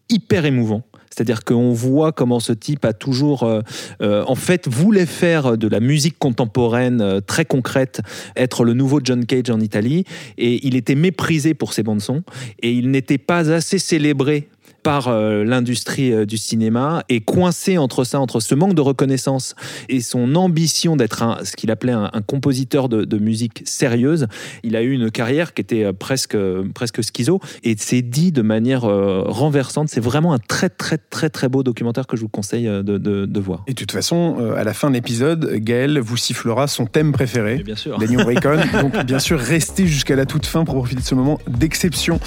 hyper 0.08 0.44
émouvant. 0.46 0.82
C'est-à-dire 1.10 1.44
qu'on 1.44 1.72
voit 1.72 2.10
comment 2.10 2.40
ce 2.40 2.52
type 2.52 2.84
a 2.84 2.92
toujours, 2.92 3.44
euh, 3.44 3.60
euh, 4.02 4.25
en 4.26 4.34
fait, 4.34 4.66
voulait 4.66 5.06
faire 5.06 5.56
de 5.56 5.68
la 5.68 5.78
musique 5.78 6.18
contemporaine 6.18 7.20
très 7.25 7.44
concrète, 7.44 8.00
être 8.34 8.64
le 8.64 8.75
nouveau 8.75 9.00
John 9.02 9.25
Cage 9.25 9.50
en 9.50 9.60
Italie, 9.60 10.04
et 10.37 10.66
il 10.66 10.75
était 10.75 10.96
méprisé 10.96 11.54
pour 11.54 11.72
ses 11.72 11.84
bandes 11.84 12.00
son, 12.00 12.25
et 12.62 12.72
il 12.72 12.90
n'était 12.90 13.18
pas 13.18 13.52
assez 13.52 13.78
célébré 13.78 14.49
par 14.82 15.08
euh, 15.08 15.44
l'industrie 15.44 16.12
euh, 16.12 16.25
du 16.26 16.37
cinéma 16.37 17.02
et 17.08 17.20
coincé 17.20 17.78
entre 17.78 18.04
ça, 18.04 18.20
entre 18.20 18.40
ce 18.40 18.54
manque 18.54 18.75
de 18.75 18.80
reconnaissance 18.80 19.54
et 19.88 20.00
son 20.00 20.34
ambition 20.34 20.96
d'être 20.96 21.22
un, 21.22 21.38
ce 21.44 21.56
qu'il 21.56 21.70
appelait 21.70 21.92
un, 21.92 22.10
un 22.12 22.22
compositeur 22.22 22.88
de, 22.88 23.04
de 23.04 23.18
musique 23.18 23.62
sérieuse, 23.64 24.26
il 24.62 24.76
a 24.76 24.82
eu 24.82 24.92
une 24.92 25.10
carrière 25.10 25.54
qui 25.54 25.62
était 25.62 25.84
euh, 25.84 25.92
presque, 25.92 26.37
presque 26.75 27.02
schizo 27.04 27.40
et 27.62 27.75
c'est 27.78 28.02
dit 28.02 28.32
de 28.32 28.42
manière 28.42 28.84
euh, 28.84 29.22
renversante. 29.26 29.88
C'est 29.88 30.00
vraiment 30.00 30.32
un 30.32 30.38
très 30.38 30.68
très 30.68 30.99
très 30.99 31.30
très 31.30 31.49
beau 31.49 31.62
documentaire 31.62 32.06
que 32.06 32.16
je 32.16 32.22
vous 32.22 32.28
conseille 32.28 32.66
de, 32.66 32.82
de- 32.82 33.26
de 33.26 33.40
voir. 33.40 33.62
Et 33.66 33.72
de 33.72 33.76
toute 33.78 33.92
façon, 33.92 34.37
euh, 34.40 34.54
à 34.56 34.64
la 34.64 34.72
fin 34.75 34.88
de 34.88 34.94
l'épisode, 34.94 35.50
Gaël 35.56 35.99
vous 35.99 36.16
sifflera 36.16 36.66
son 36.68 36.87
thème 36.87 37.12
préféré. 37.12 37.56
Mais 37.58 37.62
bien 37.64 37.76
sûr. 37.76 37.99
Daniel 37.99 38.22
Raycon. 38.26 38.56
Donc, 38.82 39.04
bien 39.04 39.18
sûr, 39.18 39.38
restez 39.38 39.87
jusqu'à 39.87 40.16
la 40.16 40.26
toute 40.26 40.46
fin 40.46 40.64
pour 40.64 40.75
profiter 40.75 41.00
de 41.00 41.06
ce 41.06 41.14
moment 41.14 41.38
d'exception. 41.49 42.18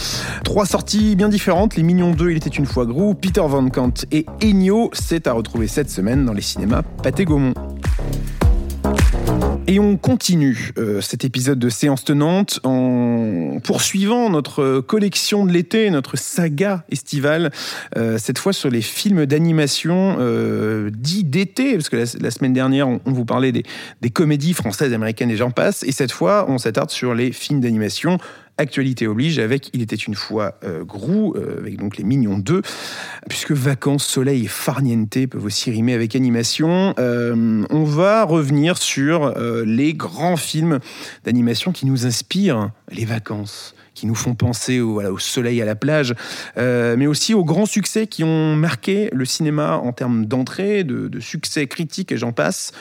Trois 0.43 0.65
sorties 0.65 1.15
bien 1.15 1.29
différentes. 1.29 1.75
Les 1.75 1.83
Mignons 1.83 2.11
2, 2.11 2.31
Il 2.31 2.37
était 2.47 2.57
une 2.57 2.65
fois 2.65 2.85
Gros, 2.85 3.13
Peter 3.13 3.43
Van 3.47 3.69
Kant 3.69 3.93
et 4.11 4.25
Ennio. 4.43 4.89
C'est 4.91 5.27
à 5.27 5.33
retrouver 5.33 5.67
cette 5.67 5.89
semaine 5.89 6.25
dans 6.25 6.33
les 6.33 6.41
cinémas 6.41 6.81
Pathé 7.01 7.23
Gaumont. 7.23 7.53
Et 9.65 9.79
on 9.79 9.95
continue 9.95 10.73
euh, 10.77 10.99
cet 10.99 11.23
épisode 11.23 11.57
de 11.57 11.69
séance 11.69 12.03
tenante 12.03 12.59
en 12.63 13.59
poursuivant 13.63 14.29
notre 14.29 14.81
collection 14.81 15.45
de 15.45 15.53
l'été, 15.53 15.89
notre 15.89 16.17
saga 16.17 16.83
estivale, 16.91 17.49
euh, 17.95 18.17
cette 18.17 18.39
fois 18.39 18.51
sur 18.51 18.69
les 18.69 18.81
films 18.81 19.25
d'animation 19.25 20.17
euh, 20.19 20.89
dits 20.91 21.23
d'été, 21.23 21.75
parce 21.75 21.87
que 21.87 21.95
la, 21.95 22.31
semaine 22.31 22.51
dernière, 22.51 22.89
on, 22.89 22.99
vous 23.05 23.23
parlait 23.25 23.53
des 23.53 24.09
comédies 24.09 24.53
françaises, 24.53 24.91
américaines 24.91 25.31
et 25.31 25.37
j'en 25.37 25.51
passe, 25.51 25.83
et 25.83 25.93
cette 25.93 26.11
fois, 26.11 26.45
on 26.49 26.57
s'attarde 26.57 26.89
sur 26.89 27.15
les 27.15 27.31
films 27.31 27.61
d'animation. 27.61 28.17
Actualité 28.57 29.07
oblige 29.07 29.39
avec 29.39 29.71
Il 29.73 29.81
était 29.81 29.95
une 29.95 30.13
fois 30.13 30.59
euh, 30.63 30.83
Grou, 30.83 31.33
euh, 31.35 31.57
avec 31.57 31.77
donc 31.77 31.97
les 31.97 32.03
Mignons 32.03 32.37
2, 32.37 32.61
puisque 33.27 33.51
vacances, 33.51 34.05
soleil 34.05 34.45
et 34.45 34.47
farniente 34.47 35.25
peuvent 35.25 35.45
aussi 35.45 35.71
rimer 35.71 35.93
avec 35.93 36.15
animation. 36.15 36.93
Euh, 36.99 37.65
on 37.71 37.83
va 37.83 38.23
revenir 38.23 38.77
sur 38.77 39.23
euh, 39.25 39.63
les 39.65 39.95
grands 39.95 40.37
films 40.37 40.79
d'animation 41.23 41.71
qui 41.71 41.87
nous 41.87 42.05
inspirent 42.05 42.69
les 42.91 43.05
vacances 43.05 43.73
qui 43.95 44.07
nous 44.07 44.15
font 44.15 44.33
penser 44.33 44.79
au, 44.81 45.19
soleil 45.19 45.61
à 45.61 45.65
la 45.65 45.75
plage, 45.75 46.15
mais 46.57 47.05
aussi 47.05 47.35
aux 47.35 47.43
grands 47.43 47.67
succès 47.67 48.07
qui 48.07 48.23
ont 48.23 48.55
marqué 48.55 49.11
le 49.13 49.23
cinéma 49.23 49.77
en 49.77 49.93
termes 49.93 50.25
d'entrée, 50.25 50.83
de, 50.83 51.19
succès 51.19 51.67
critique 51.67 52.11
et 52.11 52.17
j'en 52.17 52.31
passe, 52.31 52.71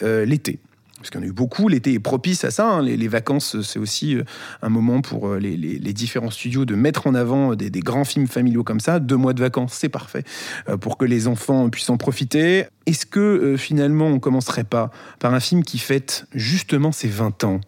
l'été. 0.00 0.60
Parce 1.02 1.16
en 1.16 1.22
a 1.22 1.26
eu 1.26 1.32
beaucoup, 1.32 1.68
l'été 1.68 1.92
est 1.94 1.98
propice 1.98 2.44
à 2.44 2.50
ça. 2.50 2.66
hein. 2.66 2.82
Les, 2.82 3.08
vacances, 3.08 3.60
c'est 3.62 3.78
aussi 3.78 4.14
euh, 4.14 4.22
un 4.62 4.68
moment 4.68 5.02
pour 5.02 5.28
euh, 5.28 5.38
les, 5.38 5.92
différents 5.92 6.30
studios 6.30 6.64
de 6.64 6.74
mettre 6.74 7.06
en 7.06 7.14
avant 7.14 7.54
des, 7.54 7.70
des 7.70 7.80
grands 7.80 8.04
films 8.04 8.28
familiaux 8.28 8.64
comme 8.64 8.80
ça. 8.80 9.00
Deux 9.00 9.16
mois 9.16 9.32
de 9.32 9.40
vacances, 9.40 9.74
c'est 9.74 9.88
parfait 9.88 10.24
euh, 10.68 10.76
pour 10.76 10.96
que 10.96 11.04
les 11.04 11.26
enfants 11.26 11.68
puissent 11.70 11.90
en 11.90 11.96
profiter. 11.96 12.66
Est-ce 12.86 13.06
que 13.06 13.20
euh, 13.20 13.56
finalement, 13.56 14.06
on 14.06 14.18
commencerait 14.18 14.64
pas 14.64 14.90
par 15.18 15.34
un 15.34 15.40
film 15.40 15.64
qui 15.64 15.78
fête 15.78 16.26
justement 16.32 16.92
ses 16.92 17.08
20 17.08 17.44
ans? 17.44 17.60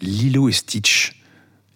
Lilo 0.00 0.48
et 0.48 0.52
Stitch. 0.52 1.22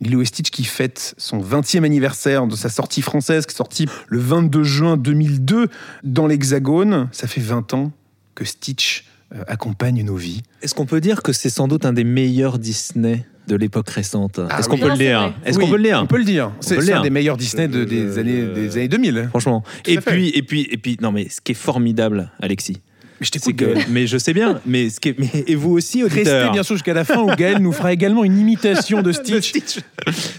Lilo 0.00 0.20
et 0.20 0.24
Stitch 0.26 0.50
qui 0.50 0.64
fête 0.64 1.14
son 1.16 1.40
20e 1.40 1.84
anniversaire 1.84 2.46
de 2.46 2.56
sa 2.56 2.68
sortie 2.68 3.02
française, 3.02 3.46
qui 3.46 3.52
est 3.52 3.56
sortie 3.56 3.86
le 4.08 4.18
22 4.18 4.62
juin 4.64 4.96
2002 4.96 5.68
dans 6.02 6.26
l'Hexagone. 6.26 7.08
Ça 7.12 7.26
fait 7.26 7.40
20 7.40 7.72
ans 7.74 7.92
que 8.34 8.44
Stitch 8.44 9.06
euh, 9.06 9.15
accompagne 9.48 10.02
nos 10.04 10.16
vies. 10.16 10.42
Est-ce 10.62 10.74
qu'on 10.74 10.86
peut 10.86 11.00
dire 11.00 11.22
que 11.22 11.32
c'est 11.32 11.50
sans 11.50 11.68
doute 11.68 11.84
un 11.84 11.92
des 11.92 12.04
meilleurs 12.04 12.58
Disney 12.58 13.24
de 13.48 13.56
l'époque 13.56 13.88
récente? 13.90 14.40
Ah 14.50 14.58
Est-ce 14.58 14.68
qu'on 14.68 14.76
oui. 14.76 14.82
peut 14.82 14.96
dire? 14.96 15.20
vrai. 15.20 15.32
Est-ce 15.44 15.58
Oui, 15.58 15.64
qu'on 15.64 15.70
peut 15.70 15.76
le 15.76 15.82
dire? 15.82 16.00
On 16.02 16.06
peut 16.06 16.18
le 16.18 16.24
dire. 16.24 16.52
C'est 16.60 16.74
peut 16.76 16.80
le 16.80 16.86
c'est 16.86 16.92
un 16.92 16.96
dire. 16.96 17.02
des 17.02 17.10
meilleurs 17.10 17.36
Disney 17.36 17.68
de- 17.68 17.84
des, 17.84 18.02
Euh, 18.02 18.18
années, 18.18 18.46
des 18.54 18.76
années 18.76 18.88
2000. 18.88 19.26
Franchement. 19.30 19.62
Tout 19.84 19.90
Et 19.90 19.98
puis, 20.00 20.28
et 20.30 20.42
puis, 20.42 20.68
et 20.70 20.76
puis, 20.76 20.96
non 21.00 21.12
mais 21.12 21.28
ce 21.28 21.40
qui 21.40 21.52
est 21.52 21.56
formidable, 21.56 22.30
Alexis, 22.40 22.78
je 23.20 23.26
c'est 23.32 23.38
t'écoute, 23.38 23.56
que, 23.56 23.64
Gaël. 23.74 23.86
mais 23.90 24.06
je 24.06 24.18
sais 24.18 24.32
bien, 24.34 24.60
mais 24.66 24.90
ce 24.90 25.00
qui 25.00 25.10
est, 25.10 25.18
mais- 25.18 25.44
et 25.46 25.54
vous 25.54 25.70
aussi, 25.72 26.02
Restez 26.04 26.50
bien 26.52 26.62
sûr 26.62 26.74
jusqu'à 26.76 26.94
la 26.94 27.04
fin 27.04 27.20
où 27.22 27.26
Gaël 27.34 27.58
nous 27.60 27.72
fera 27.72 27.92
également 27.92 28.24
une 28.24 28.38
imitation 28.38 29.02
de 29.02 29.12
Stitch. 29.40 29.78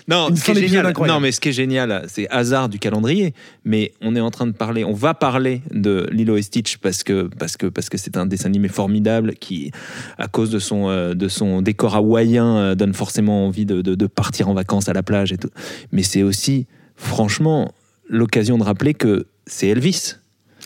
Non, 0.07 0.29
ce 0.36 0.43
qui 0.43 0.51
est 0.51 0.67
génial, 0.67 0.93
non, 1.07 1.19
mais 1.19 1.31
ce 1.31 1.39
qui 1.39 1.50
est 1.50 1.53
génial, 1.53 2.05
c'est 2.07 2.27
hasard 2.29 2.69
du 2.69 2.79
calendrier. 2.79 3.34
Mais 3.65 3.91
on 4.01 4.15
est 4.15 4.19
en 4.22 4.31
train 4.31 4.48
de 4.48 4.51
parler, 4.51 4.84
on 4.84 4.93
va 4.93 5.13
parler 5.13 5.62
de 5.74 6.07
Lilo 6.12 6.38
et 6.38 6.41
Stitch 6.41 6.77
parce 6.77 7.03
que 7.03 7.29
parce 7.38 7.57
que 7.57 7.67
parce 7.67 7.89
que 7.89 7.98
c'est 7.98 8.15
un 8.17 8.25
dessin 8.25 8.46
animé 8.48 8.67
formidable 8.67 9.34
qui, 9.34 9.72
à 10.17 10.27
cause 10.27 10.50
de 10.50 10.60
son 10.60 10.89
euh, 10.89 11.13
de 11.13 11.27
son 11.27 11.62
décor 11.62 11.96
hawaïen, 11.96 12.57
euh, 12.57 12.75
donne 12.75 12.93
forcément 12.93 13.46
envie 13.48 13.65
de, 13.65 13.81
de- 13.81 13.96
de 13.96 14.07
partir 14.07 14.48
en 14.50 14.53
vacances 14.53 14.88
à 14.89 14.93
la 14.93 15.03
plage 15.03 15.34
et 15.34 15.38
tout. 15.38 15.50
Mais 15.91 16.03
c'est 16.03 16.24
aussi, 16.24 16.67
franchement, 16.96 17.74
l'occasion 18.10 18.57
de 18.57 18.63
rappeler 18.63 18.93
que 18.93 19.25
c'est 19.46 19.67
Elvis. 19.67 20.15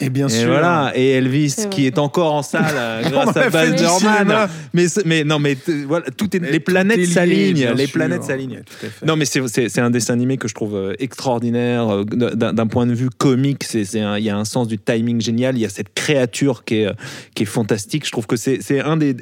Et 0.01 0.09
bien 0.09 0.27
Et 0.27 0.31
sûr. 0.31 0.47
voilà, 0.49 0.91
et 0.95 1.11
Elvis 1.11 1.55
qui 1.69 1.85
est 1.85 1.97
encore 1.99 2.33
en 2.33 2.41
salle 2.43 2.65
euh, 2.75 3.01
grâce 3.09 3.37
à 3.37 3.49
Baz 3.49 3.79
Luhrmann. 3.79 4.49
Mais, 4.73 4.85
mais 5.05 5.23
non, 5.23 5.39
mais 5.39 5.55
t- 5.55 5.83
voilà, 5.85 6.05
tout 6.15 6.35
est, 6.35 6.39
les 6.39 6.59
planètes 6.59 7.05
s'alignent, 7.05 7.73
les 7.75 7.85
sûr. 7.85 7.93
planètes 7.93 8.23
s'alignent. 8.23 8.61
Non, 9.05 9.15
mais 9.15 9.25
c'est- 9.25 9.47
c'est 9.47 9.69
c'est 9.69 9.81
un 9.81 9.89
dessin 9.91 10.13
animé 10.13 10.37
que 10.37 10.47
je 10.47 10.53
trouve 10.55 10.75
euh, 10.75 10.93
extraordinaire. 10.99 11.87
euh, 11.89 12.03
D'un 12.03 12.67
point 12.67 12.85
de 12.87 12.93
vue 12.93 13.09
comique, 13.09 13.63
c'est 13.63 13.85
c'est 13.85 14.01
un- 14.01 14.17
il 14.17 14.23
y 14.23 14.29
a 14.29 14.37
un 14.37 14.45
sens 14.45 14.67
du 14.67 14.77
timing 14.77 15.21
génial. 15.21 15.55
Il 15.57 15.61
y 15.61 15.65
a 15.65 15.69
cette 15.69 15.93
créature 15.93 16.63
qui 16.65 16.77
est, 16.77 16.87
euh, 16.87 16.93
qui 17.35 17.43
est 17.43 17.45
fantastique. 17.45 18.05
Je 18.05 18.11
trouve 18.11 18.25
que 18.27 18.35
c'est 18.35 18.59
c'est 18.61 18.79
un 18.81 18.97
des. 18.97 19.15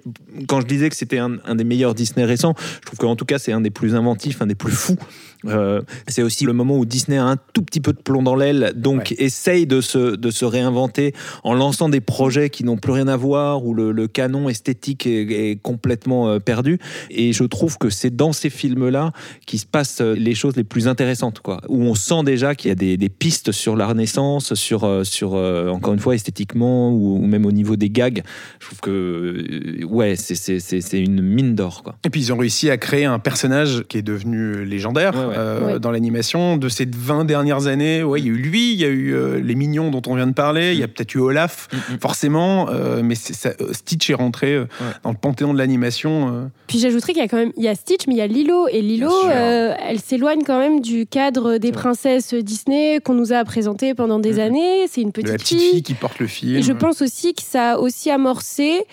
Quand 0.48 0.62
je 0.62 0.66
disais 0.68 0.90
que 0.90 0.96
c'était 0.96 1.18
un, 1.20 1.38
un 1.46 1.56
des 1.56 1.64
meilleurs 1.64 1.94
Disney 1.96 2.26
récents, 2.26 2.56
je 2.82 2.86
trouve 2.86 3.00
qu'en 3.00 3.16
tout 3.16 3.26
cas, 3.26 3.40
c'est 3.40 3.52
un 3.52 3.62
des 3.62 3.70
plus 3.72 3.96
inventifs, 3.96 4.42
un 4.42 4.48
des 4.48 4.56
plus 4.56 4.72
fous. 4.72 4.98
Euh, 5.46 5.82
c'est 6.08 6.22
aussi 6.22 6.44
le 6.46 6.52
moment 6.54 6.78
où 6.78 6.86
Disney 6.86 7.18
a 7.18 7.24
un 7.26 7.38
tout 7.54 7.62
petit 7.62 7.80
peu 7.80 7.94
de 7.94 8.00
plomb 8.02 8.22
dans 8.22 8.36
l'aile, 8.36 8.74
donc 8.76 9.14
essaye 9.18 9.66
de 9.66 9.80
se, 9.80 10.16
de 10.16 10.32
se 10.32 10.44
réinventer 10.44 11.14
en 11.44 11.54
lançant 11.54 11.88
des 11.88 12.02
projets 12.02 12.50
qui 12.50 12.64
n'ont 12.66 12.76
plus 12.78 12.92
rien 12.92 13.08
à 13.08 13.16
voir, 13.16 13.66
où 13.66 13.74
le, 13.74 13.92
le 13.94 14.08
canon 14.08 14.50
esthétique 14.50 15.08
est, 15.08 15.52
est 15.52 15.56
complètement 15.62 16.28
euh, 16.30 16.40
perdu. 16.40 16.78
Et 17.10 17.32
je 17.32 17.44
trouve 17.46 17.78
que 17.78 17.90
c'est 17.90 18.14
dans 18.14 18.34
ces 18.34 18.50
films-là 18.50 19.12
qui 19.46 19.58
se 19.60 19.66
passent 19.66 20.02
euh, 20.02 20.14
les 20.14 20.36
choses 20.36 20.56
les 20.58 20.64
plus 20.66 20.88
intéressantes, 20.90 21.40
quoi. 21.40 21.62
Où 21.70 21.84
on 21.84 21.96
sent 21.96 22.24
déjà 22.26 22.54
qu'il 22.56 22.70
y 22.70 22.72
a 22.72 22.76
des, 22.76 22.98
des 22.98 23.10
pistes 23.10 23.52
sur 23.54 23.76
la 23.78 23.88
Renaissance, 23.88 24.54
sur, 24.56 24.88
sur 25.04 25.34
encore 25.34 25.94
une 25.94 26.00
fois, 26.00 26.16
esthétiquement, 26.16 26.92
ou, 26.92 27.18
ou 27.18 27.26
même 27.26 27.46
au 27.46 27.52
niveau 27.52 27.76
des 27.78 27.90
gags. 27.90 28.24
Je 28.60 28.66
trouve 28.66 28.80
que, 28.82 29.86
ouais, 29.86 30.16
c'est- 30.18 31.00
une 31.00 31.22
mine 31.22 31.56
d'or. 31.56 31.84
Et 32.06 32.10
puis 32.10 32.20
ils 32.22 32.34
ont 32.34 32.38
réussi 32.38 32.70
à 32.70 32.78
créer 32.78 33.06
un 33.06 33.20
personnage 33.20 33.84
qui 33.88 33.98
est 33.98 34.02
devenu 34.02 34.66
légendaire 34.66 35.14
Ouais, 35.16 35.29
ouais. 35.30 35.36
euh, 35.38 35.60
Ouais. 35.74 35.80
dans 35.80 35.92
l'animation 35.92 36.58
de 36.58 36.70
ces 36.70 36.86
20 36.90 37.26
dernières 37.26 37.68
années. 37.68 38.04
Ouais, 38.04 38.20
il 38.20 38.26
y 38.26 38.30
a 38.30 38.32
eu 38.32 38.36
lui, 38.38 38.74
il 38.74 38.80
y 38.80 38.86
a 38.86 38.88
eu 38.90 39.14
euh, 39.14 39.40
les 39.40 39.56
mignons 39.56 39.90
dont 39.92 40.02
on 40.08 40.16
vient 40.16 40.28
de 40.28 40.34
parler, 40.34 40.74
il 40.74 40.80
y 40.80 40.84
a 40.84 40.88
peut-être 40.88 41.14
eu 41.16 41.20
Olaf, 41.20 41.68
forcément, 42.02 42.70
euh, 42.70 43.02
mais 43.04 43.16
ça, 43.16 43.52
Stitch 43.72 44.10
est 44.10 44.14
rentré 44.14 44.54
euh, 44.56 44.66
dans 45.04 45.12
le 45.12 45.18
panthéon 45.18 45.54
de 45.54 45.58
l'animation. 45.58 46.30
euh. 46.34 46.46
Puis 46.68 46.80
j'ajouterais 46.80 47.14
qu'il 47.14 47.22
y 47.22 47.26
a 47.26 47.28
quand 47.28 47.38
même 47.38 47.52
il 47.58 47.64
y 47.64 47.68
a 47.68 47.76
Stitch, 47.76 48.08
mais 48.08 48.14
il 48.16 48.18
y 48.18 48.22
a 48.22 48.28
Lilo 48.28 48.68
et 48.68 48.82
Lilo, 48.82 49.12
euh, 49.26 49.74
elle 49.88 50.00
s'éloigne 50.00 50.44
quand 50.46 50.60
même 50.60 50.82
du 50.82 51.06
cadre 51.06 51.58
des 51.58 51.72
princesses 51.72 52.34
Disney 52.34 53.00
qu'on 53.04 53.14
nous 53.16 53.34
a 53.34 53.44
présenté 53.44 53.94
pendant 53.94 54.20
des 54.20 54.34
Mhm. 54.34 54.40
années. 54.40 54.88
C'est 54.88 55.02
une 55.02 55.08
de 55.10 55.14
petite, 55.14 55.30
la 55.30 55.38
petite 55.38 55.60
fille 55.62 55.84
qui 55.84 55.94
porte 55.94 56.20
le 56.20 56.28
film. 56.28 56.58
Et 56.58 56.62
je 56.62 56.74
pense 56.74 57.02
aussi 57.02 57.34
que 57.34 57.42
ça 57.44 57.74
a 57.74 57.78
aussi 57.78 58.10
amorcé 58.10 58.86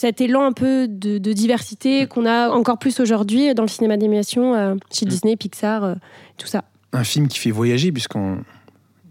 cet 0.00 0.22
élan 0.22 0.46
un 0.46 0.52
peu 0.52 0.88
de, 0.88 1.18
de 1.18 1.32
diversité 1.34 2.06
qu'on 2.06 2.24
a 2.24 2.48
encore 2.48 2.78
plus 2.78 3.00
aujourd'hui 3.00 3.52
dans 3.54 3.64
le 3.64 3.68
cinéma 3.68 3.98
d'animation 3.98 4.54
euh, 4.54 4.74
chez 4.90 5.04
Disney, 5.04 5.36
Pixar, 5.36 5.84
euh, 5.84 5.94
tout 6.38 6.46
ça. 6.46 6.64
un 6.94 7.04
film 7.04 7.28
qui 7.28 7.38
fait 7.38 7.50
voyager 7.50 7.92
puisqu'on 7.92 8.38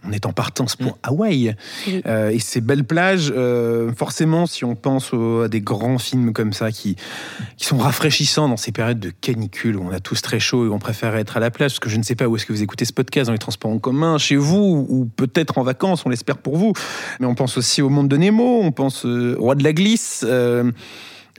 on 0.06 0.12
est 0.12 0.26
en 0.26 0.34
partance 0.34 0.76
pour 0.76 0.98
Hawaï. 1.04 1.56
Oui. 1.88 2.02
Euh, 2.06 2.30
et 2.30 2.40
ces 2.40 2.62
belles 2.62 2.84
plages, 2.84 3.34
euh, 3.36 3.92
forcément, 3.94 4.46
si 4.46 4.66
on 4.66 4.76
pense 4.76 5.14
à 5.14 5.48
des 5.48 5.62
grands 5.62 5.98
films 5.98 6.34
comme 6.34 6.54
ça 6.54 6.72
qui, 6.72 6.96
qui 7.58 7.66
sont 7.66 7.78
rafraîchissants 7.78 8.50
dans 8.50 8.58
ces 8.58 8.72
périodes 8.72 9.00
de 9.00 9.10
canicule 9.10 9.78
où 9.78 9.84
on 9.84 9.92
a 9.92 10.00
tous 10.00 10.22
très 10.22 10.40
chaud 10.40 10.66
et 10.66 10.70
on 10.70 10.80
préfère 10.80 11.16
être 11.16 11.38
à 11.38 11.40
la 11.40 11.52
plage, 11.52 11.72
parce 11.72 11.80
que 11.80 11.90
je 11.90 11.98
ne 11.98 12.04
sais 12.04 12.16
pas 12.16 12.28
où 12.28 12.36
est-ce 12.36 12.46
que 12.46 12.54
vous 12.54 12.64
écoutez 12.64 12.86
ce 12.86 12.94
podcast, 12.94 13.28
dans 13.28 13.34
les 13.34 13.40
transports 13.40 13.72
en 13.72 13.80
commun, 13.80 14.18
chez 14.18 14.36
vous, 14.36 14.86
ou 14.90 15.06
peut-être 15.06 15.58
en 15.58 15.64
vacances, 15.64 16.06
on 16.06 16.10
l'espère 16.10 16.38
pour 16.38 16.58
vous. 16.58 16.74
Mais 17.20 17.26
on 17.26 17.36
pense 17.36 17.58
aussi 17.58 17.82
au 17.82 17.90
monde 17.90 18.08
de 18.08 18.18
Nemo, 18.18 18.62
on 18.62 18.72
pense 18.72 19.06
euh, 19.06 19.36
au 19.38 19.44
Roi 19.44 19.56
de 19.56 19.64
la 19.64 19.74
Glisse. 19.74 20.26
euh, 20.28 20.72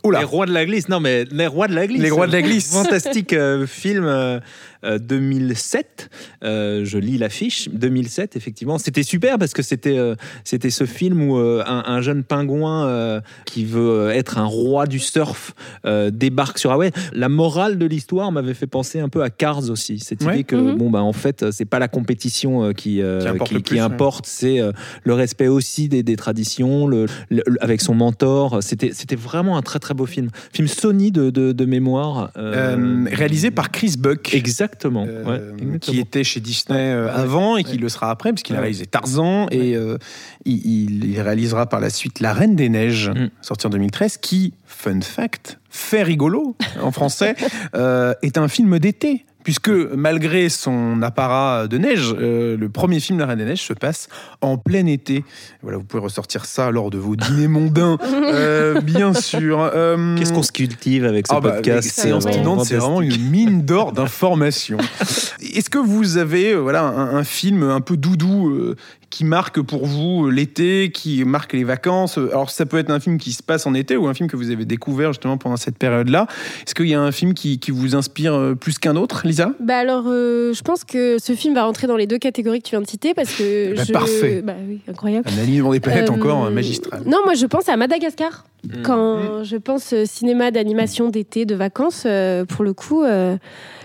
Oula, 0.04 0.20
Les 0.20 0.24
rois 0.24 0.46
de 0.46 0.52
la 0.52 0.64
glisse, 0.64 0.88
non 0.88 1.00
mais 1.00 1.24
les 1.30 1.46
rois 1.46 1.68
de 1.68 1.74
la 1.74 1.86
glisse. 1.86 2.02
Les 2.02 2.10
Rois 2.10 2.26
de 2.26 2.32
la 2.32 2.42
Glisse. 2.42 2.72
Fantastique 2.72 3.32
euh, 3.32 3.66
film 3.66 4.04
euh, 4.06 4.40
euh, 4.84 4.98
2007. 4.98 6.10
Euh, 6.42 6.84
je 6.84 6.98
lis 6.98 7.18
l'affiche 7.18 7.68
2007 7.70 8.36
effectivement. 8.36 8.78
C'était 8.78 9.02
super 9.02 9.38
parce 9.38 9.52
que 9.52 9.62
c'était 9.62 9.98
euh, 9.98 10.14
c'était 10.44 10.70
ce 10.70 10.84
film 10.86 11.22
où 11.28 11.36
euh, 11.38 11.62
un, 11.66 11.84
un 11.86 12.00
jeune 12.00 12.22
pingouin 12.24 12.86
euh, 12.86 13.20
qui 13.44 13.64
veut 13.64 14.10
être 14.10 14.38
un 14.38 14.44
roi 14.46 14.86
du 14.86 14.98
surf 14.98 15.54
euh, 15.84 16.10
débarque 16.10 16.58
sur 16.58 16.72
Hawaï. 16.72 16.90
La 17.12 17.28
morale 17.28 17.78
de 17.78 17.86
l'histoire 17.86 18.32
m'avait 18.32 18.54
fait 18.54 18.66
penser 18.66 19.00
un 19.00 19.08
peu 19.08 19.22
à 19.22 19.30
Cars 19.30 19.68
aussi. 19.70 19.98
Cette 19.98 20.22
Ouais. 20.22 20.34
idée 20.34 20.44
que 20.44 20.56
Mhm. 20.56 20.76
bon 20.76 20.90
bah 20.90 21.02
en 21.02 21.12
fait 21.14 21.50
c'est 21.50 21.64
pas 21.64 21.78
la 21.78 21.88
compétition 21.88 22.64
euh, 22.64 22.72
qui 22.72 23.00
euh, 23.02 23.20
Qui 23.20 23.28
importe 23.28 23.48
qui, 23.48 23.54
le 23.54 23.60
qui 23.60 23.64
plus, 23.70 23.76
ouais. 23.76 23.82
importe, 23.82 24.26
c'est 24.26 24.60
euh, 24.60 24.72
le 25.04 25.14
respect 25.14 25.48
aussi 25.48 25.88
des, 25.88 26.02
des 26.02 26.16
traditions, 26.16 26.86
le, 26.86 27.06
le- 27.30 27.42
le- 27.46 27.62
avec 27.62 27.80
son 27.80 27.94
mentor. 27.94 28.62
C'était 28.62 28.90
c'était 28.92 29.16
vraiment 29.16 29.56
un 29.56 29.62
très 29.62 29.78
très 29.78 29.89
très 29.90 29.94
beau 29.96 30.06
film. 30.06 30.28
Film 30.52 30.68
Sony 30.68 31.10
de, 31.10 31.30
de, 31.30 31.50
de 31.50 31.64
mémoire. 31.64 32.30
euh, 32.36 32.76
Euh, 32.76 33.06
réalisé 33.12 33.50
par 33.50 33.70
Chris 33.72 33.96
Buck. 33.98 34.32
Exactement. 34.34 35.04
euh, 35.08 35.24
ouais, 35.24 35.40
exactement. 35.62 35.78
qui 35.80 35.98
était 35.98 36.22
chez 36.22 36.38
Disney 36.40 36.90
avant 36.92 37.56
et 37.56 37.64
qui 37.64 37.76
le 37.76 37.88
sera 37.88 38.10
après, 38.10 38.32
puisqu'il 38.32 38.54
a 38.54 38.60
réalisé 38.60 38.86
Tarzan 38.86 39.48
et 39.50 39.72
il, 39.74 39.96
il- 40.44 41.04
il 41.06 41.20
réalisera 41.20 41.66
par 41.68 41.80
la 41.80 41.90
suite 41.90 42.20
La 42.20 42.32
Reine 42.32 42.54
des 42.54 42.68
Neiges, 42.68 43.08
Mm. 43.10 43.30
sorti 43.42 43.66
en 43.66 43.70
2013, 43.70 44.18
qui, 44.18 44.52
fun 44.66 45.00
fact, 45.00 45.58
fait 45.70 46.02
rigolo 46.04 46.56
en 46.80 46.92
français, 46.92 47.34
euh, 47.74 48.14
est 48.22 48.38
un 48.38 48.46
film 48.48 48.78
d'été. 48.78 49.24
Puisque 49.42 49.70
malgré 49.70 50.48
son 50.48 51.02
apparat 51.02 51.66
de 51.66 51.78
neige, 51.78 52.14
euh, 52.18 52.56
le 52.56 52.68
premier 52.68 53.00
film 53.00 53.18
La 53.18 53.26
Reine 53.26 53.38
des 53.38 53.44
Neiges 53.44 53.62
se 53.62 53.72
passe 53.72 54.08
en 54.40 54.58
plein 54.58 54.86
été. 54.86 55.24
Voilà, 55.62 55.78
vous 55.78 55.84
pouvez 55.84 56.02
ressortir 56.02 56.44
ça 56.44 56.70
lors 56.70 56.90
de 56.90 56.98
vos 56.98 57.16
dîners 57.16 57.48
mondains, 57.48 57.98
euh, 58.02 58.80
bien 58.80 59.14
sûr. 59.14 59.60
Euh, 59.60 60.16
Qu'est-ce 60.16 60.32
qu'on 60.32 60.42
se 60.42 60.52
cultive 60.52 61.04
avec 61.04 61.26
ce 61.26 61.34
ah 61.34 61.40
bah, 61.40 61.52
podcast 61.52 61.90
Séance 61.90 62.26
c'est 62.64 62.76
vraiment 62.76 63.02
une 63.02 63.30
mine 63.30 63.62
d'or 63.62 63.92
d'informations. 63.92 64.78
Est-ce 65.40 65.70
que 65.70 65.78
vous 65.78 66.16
avez 66.16 66.54
voilà, 66.54 66.82
un, 66.82 67.16
un 67.16 67.24
film 67.24 67.62
un 67.62 67.80
peu 67.80 67.96
doudou 67.96 68.50
euh, 68.50 68.76
qui 69.10 69.24
marque 69.24 69.60
pour 69.60 69.86
vous 69.86 70.30
l'été, 70.30 70.90
qui 70.92 71.24
marque 71.24 71.52
les 71.52 71.64
vacances 71.64 72.16
Alors 72.16 72.50
ça 72.50 72.64
peut 72.64 72.78
être 72.78 72.90
un 72.90 73.00
film 73.00 73.18
qui 73.18 73.32
se 73.32 73.42
passe 73.42 73.66
en 73.66 73.74
été 73.74 73.96
ou 73.96 74.06
un 74.06 74.14
film 74.14 74.28
que 74.28 74.36
vous 74.36 74.50
avez 74.50 74.64
découvert 74.64 75.12
justement 75.12 75.36
pendant 75.36 75.56
cette 75.56 75.76
période-là. 75.78 76.26
Est-ce 76.64 76.74
qu'il 76.74 76.86
y 76.88 76.94
a 76.94 77.00
un 77.00 77.12
film 77.12 77.34
qui, 77.34 77.58
qui 77.58 77.70
vous 77.72 77.96
inspire 77.96 78.34
euh, 78.34 78.54
plus 78.54 78.78
qu'un 78.78 78.96
autre, 78.96 79.22
Lisa? 79.26 79.52
Bah 79.60 79.78
alors, 79.78 80.04
euh, 80.06 80.52
je 80.52 80.62
pense 80.62 80.84
que 80.84 81.16
ce 81.18 81.34
film 81.34 81.54
va 81.54 81.64
rentrer 81.64 81.86
dans 81.86 81.96
les 81.96 82.06
deux 82.06 82.18
catégories 82.18 82.60
que 82.62 82.68
tu 82.68 82.70
viens 82.70 82.80
de 82.82 82.86
citer 82.88 83.12
parce 83.14 83.32
que 83.34 83.74
Bah, 83.76 83.82
je... 83.84 83.92
parfait. 83.92 84.42
Bah 84.42 84.54
oui, 84.68 84.80
incroyable. 84.88 85.28
Un 85.36 85.42
alignement 85.42 85.72
des 85.72 85.80
planètes 85.80 86.08
Euh, 86.08 86.12
encore 86.14 86.44
euh, 86.46 86.50
magistral. 86.50 87.02
Non, 87.06 87.18
moi 87.24 87.34
je 87.34 87.46
pense 87.46 87.68
à 87.68 87.76
Madagascar. 87.76 88.44
Mm. 88.64 88.82
Quand 88.82 89.42
je 89.44 89.56
pense 89.56 89.92
euh, 89.92 90.04
cinéma 90.06 90.50
d'animation 90.50 91.08
d'été, 91.08 91.46
de 91.46 91.54
vacances, 91.54 92.04
euh, 92.06 92.44
pour 92.44 92.62
le 92.64 92.72
coup, 92.74 93.02
euh, 93.02 93.36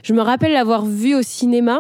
je 0.04 0.14
me 0.14 0.22
rappelle 0.22 0.52
l'avoir 0.54 0.86
vu 0.86 1.16
au 1.16 1.22
cinéma. 1.22 1.80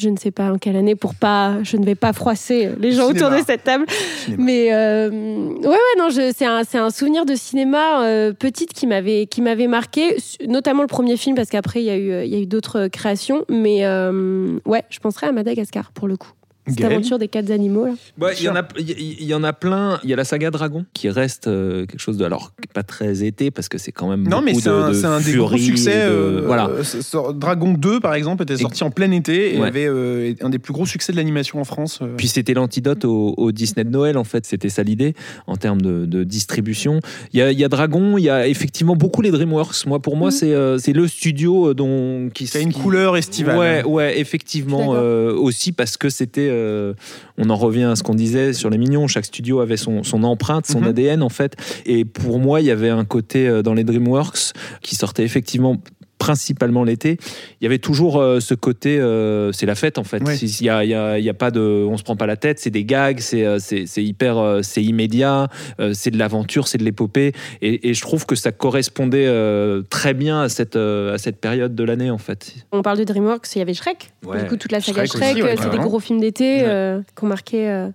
Je 0.00 0.08
ne 0.08 0.16
sais 0.16 0.30
pas 0.30 0.50
en 0.50 0.56
quelle 0.56 0.76
année 0.76 0.94
pour 0.96 1.14
pas, 1.14 1.58
je 1.62 1.76
ne 1.76 1.84
vais 1.84 1.94
pas 1.94 2.14
froisser 2.14 2.70
les 2.80 2.92
gens 2.92 3.08
Cinéma. 3.08 3.26
autour 3.26 3.38
de 3.38 3.44
cette 3.44 3.64
table. 3.64 3.84
Cinéma. 4.24 4.42
Mais 4.42 4.72
euh, 4.72 5.10
ouais, 5.10 5.68
ouais, 5.68 5.98
non, 5.98 6.08
je- 6.08 6.32
c'est 6.34 6.46
un, 6.46 6.64
c'est 6.64 6.78
un 6.78 6.88
souvenir 6.88 7.26
de 7.26 7.34
cinéma 7.34 8.02
euh, 8.04 8.32
petite 8.32 8.72
qui 8.72 8.86
m'avait, 8.86 9.26
qui 9.26 9.42
m'avait 9.42 9.66
marqué, 9.66 10.16
notamment 10.48 10.80
le 10.80 10.88
premier 10.88 11.18
film 11.18 11.36
parce 11.36 11.50
qu'après 11.50 11.82
il 11.82 11.86
y 11.86 11.90
a 11.90 11.96
eu, 11.98 12.24
il 12.24 12.30
y 12.32 12.34
a 12.34 12.38
eu 12.38 12.46
d'autres 12.46 12.88
créations. 12.88 13.44
Mais 13.50 13.84
euh, 13.84 14.58
ouais, 14.64 14.84
je 14.88 14.98
penserais 15.00 15.26
à 15.26 15.32
Madagascar 15.32 15.92
pour 15.92 16.08
le 16.08 16.16
coup. 16.16 16.30
Cette 16.66 16.76
Gaël 16.78 16.92
aventure 16.92 17.18
des 17.18 17.28
quatre 17.28 17.50
animaux. 17.50 17.86
Là. 17.86 17.92
Ouais, 18.20 18.34
il 18.38 18.44
y 18.44 18.48
en 18.48 18.54
a, 18.54 18.62
il 18.78 18.90
y- 18.90 19.24
y 19.24 19.34
en 19.34 19.42
a 19.42 19.52
plein. 19.52 19.98
Il 20.04 20.10
y 20.10 20.12
a 20.12 20.16
la 20.16 20.24
saga 20.24 20.50
Dragon 20.50 20.84
qui 20.92 21.08
reste 21.08 21.46
euh, 21.48 21.86
quelque 21.86 21.98
chose 22.00 22.16
de, 22.18 22.24
alors 22.24 22.52
pas 22.74 22.82
très 22.82 23.24
été 23.24 23.50
parce 23.50 23.68
que 23.68 23.78
c'est 23.78 23.92
quand 23.92 24.08
même 24.08 24.28
Non, 24.28 24.40
mais 24.42 24.54
c'est 24.54 24.68
de, 24.68 24.74
un, 24.74 24.90
de 24.92 25.04
un 25.04 25.20
des 25.20 25.32
gros 25.32 25.56
succès. 25.56 25.94
de- 26.06 26.10
euh, 26.12 26.42
voilà. 26.46 26.68
euh, 26.68 27.32
Dragon 27.32 27.72
2, 27.72 27.98
par 28.00 28.14
exemple, 28.14 28.42
était 28.42 28.56
sorti 28.58 28.84
en 28.84 28.90
plein 28.90 29.10
été 29.10 29.54
et 29.54 29.58
Ouais. 29.58 29.68
avait 29.68 29.86
euh, 29.86 30.34
un 30.42 30.50
des 30.50 30.58
plus 30.58 30.72
gros 30.72 30.86
succès 30.86 31.12
de 31.12 31.16
l'animation 31.16 31.60
en 31.60 31.64
France. 31.64 31.98
euh. 32.02 32.14
Puis 32.16 32.28
c'était 32.28 32.54
l'antidote 32.54 33.04
au, 33.04 33.34
au 33.36 33.52
Disney 33.52 33.84
de 33.84 33.90
Noël, 33.90 34.16
en 34.18 34.24
fait. 34.24 34.44
C'était 34.46 34.68
ça 34.68 34.82
l'idée 34.82 35.14
en 35.46 35.56
termes 35.56 35.80
de, 35.80 36.04
de 36.04 36.24
distribution. 36.24 37.00
Il 37.32 37.38
y, 37.38 37.42
a, 37.42 37.50
il 37.52 37.58
y 37.58 37.64
a 37.64 37.68
Dragon, 37.68 38.18
il 38.18 38.24
y 38.24 38.30
a 38.30 38.46
effectivement 38.46 38.96
beaucoup 38.96 39.22
les 39.22 39.30
DreamWorks. 39.30 39.86
Moi, 39.86 39.98
pour 40.00 40.16
moi, 40.16 40.28
Mhm. 40.28 40.34
c'est 40.34 40.54
euh, 40.54 40.78
c'est 40.78 40.92
le 40.92 41.08
studio 41.08 41.74
dont 41.74 42.28
qui 42.34 42.44
Qui 42.44 42.58
a 42.58 42.60
une 42.60 42.72
qui- 42.72 42.80
couleur 42.80 43.16
estivale. 43.16 43.58
Ouais, 43.58 43.82
ouais, 43.84 44.20
effectivement. 44.20 44.94
euh, 44.94 45.32
aussi 45.32 45.72
parce 45.72 45.96
que 45.96 46.08
c'était. 46.10 46.49
Euh, 46.50 46.94
on 47.38 47.48
en 47.50 47.56
revient 47.56 47.84
à 47.84 47.96
ce 47.96 48.02
qu'on 48.02 48.14
disait 48.14 48.52
sur 48.52 48.68
les 48.70 48.78
mignons. 48.78 49.06
Chaque 49.08 49.24
studio 49.24 49.60
avait 49.60 49.76
son, 49.76 50.02
son 50.02 50.22
empreinte, 50.24 50.66
son 50.66 50.80
Mhm. 50.80 50.88
ADN, 50.88 51.22
en 51.22 51.28
fait. 51.28 51.56
Et 51.86 52.04
pour 52.04 52.38
moi, 52.38 52.60
il 52.60 52.66
y 52.66 52.70
avait 52.70 52.90
un 52.90 53.04
côté 53.04 53.48
euh, 53.48 53.62
dans 53.62 53.74
les 53.74 53.84
DreamWorks 53.84 54.52
qui 54.82 54.94
sortait 54.96 55.24
effectivement 55.24 55.76
principalement 56.20 56.84
l'été, 56.84 57.18
il 57.60 57.64
y 57.64 57.66
avait 57.66 57.78
toujours 57.78 58.20
euh, 58.20 58.38
ce 58.40 58.54
côté, 58.54 59.00
euh, 59.00 59.50
c'est 59.52 59.66
la 59.66 59.74
fête 59.74 59.98
en 59.98 60.04
fait. 60.04 60.22
Ouais. 60.22 60.36
Il 60.36 60.62
y 60.62 60.68
a, 60.68 60.84
il 60.84 60.90
y 60.90 60.94
a- 60.94 61.18
y 61.18 61.28
a 61.30 61.34
pas 61.34 61.50
de, 61.50 61.60
on 61.60 61.96
se 61.96 62.02
prend 62.04 62.14
pas 62.14 62.26
la 62.26 62.36
tête, 62.36 62.60
c'est 62.60 62.70
des 62.70 62.84
gags, 62.84 63.18
c'est 63.20 63.44
euh, 63.44 63.58
c'est 63.58 63.86
c'est 63.86 64.04
hyper, 64.04 64.36
euh, 64.38 64.60
c'est 64.62 64.82
immédiat, 64.84 65.48
euh, 65.80 65.92
c'est 65.94 66.10
de 66.12 66.18
l'aventure, 66.18 66.68
c'est 66.68 66.78
de 66.78 66.84
l'épopée, 66.84 67.32
et, 67.62 67.88
et 67.88 67.94
je 67.94 68.00
trouve 68.02 68.26
que 68.26 68.36
ça 68.36 68.52
correspondait 68.52 69.26
euh, 69.26 69.82
très 69.88 70.14
bien 70.14 70.42
à 70.42 70.48
cette 70.50 70.76
euh, 70.76 71.14
à 71.14 71.18
cette 71.18 71.40
période 71.40 71.74
de 71.74 71.84
l'année 71.84 72.10
en 72.10 72.18
fait. 72.18 72.54
On 72.70 72.82
parle 72.82 72.98
de 72.98 73.04
DreamWorks, 73.04 73.48
il 73.56 73.58
y 73.58 73.62
avait 73.62 73.74
Shrek. 73.74 74.12
Ouais. 74.24 74.42
Du 74.42 74.48
coup, 74.48 74.56
toute 74.58 74.70
la 74.72 74.80
saga 74.80 75.06
Shrek 75.06 75.22
Shrek, 75.22 75.32
aussi, 75.32 75.42
ouais, 75.42 75.56
c'est 75.60 75.70
des 75.70 75.78
gros 75.78 75.98
films 76.00 76.20
d'été 76.20 76.56
Ouais. 76.60 76.64
euh, 76.68 77.00
qui 77.16 77.24
ont 77.24 77.28
marqué. 77.28 77.68
euh, 77.68 77.88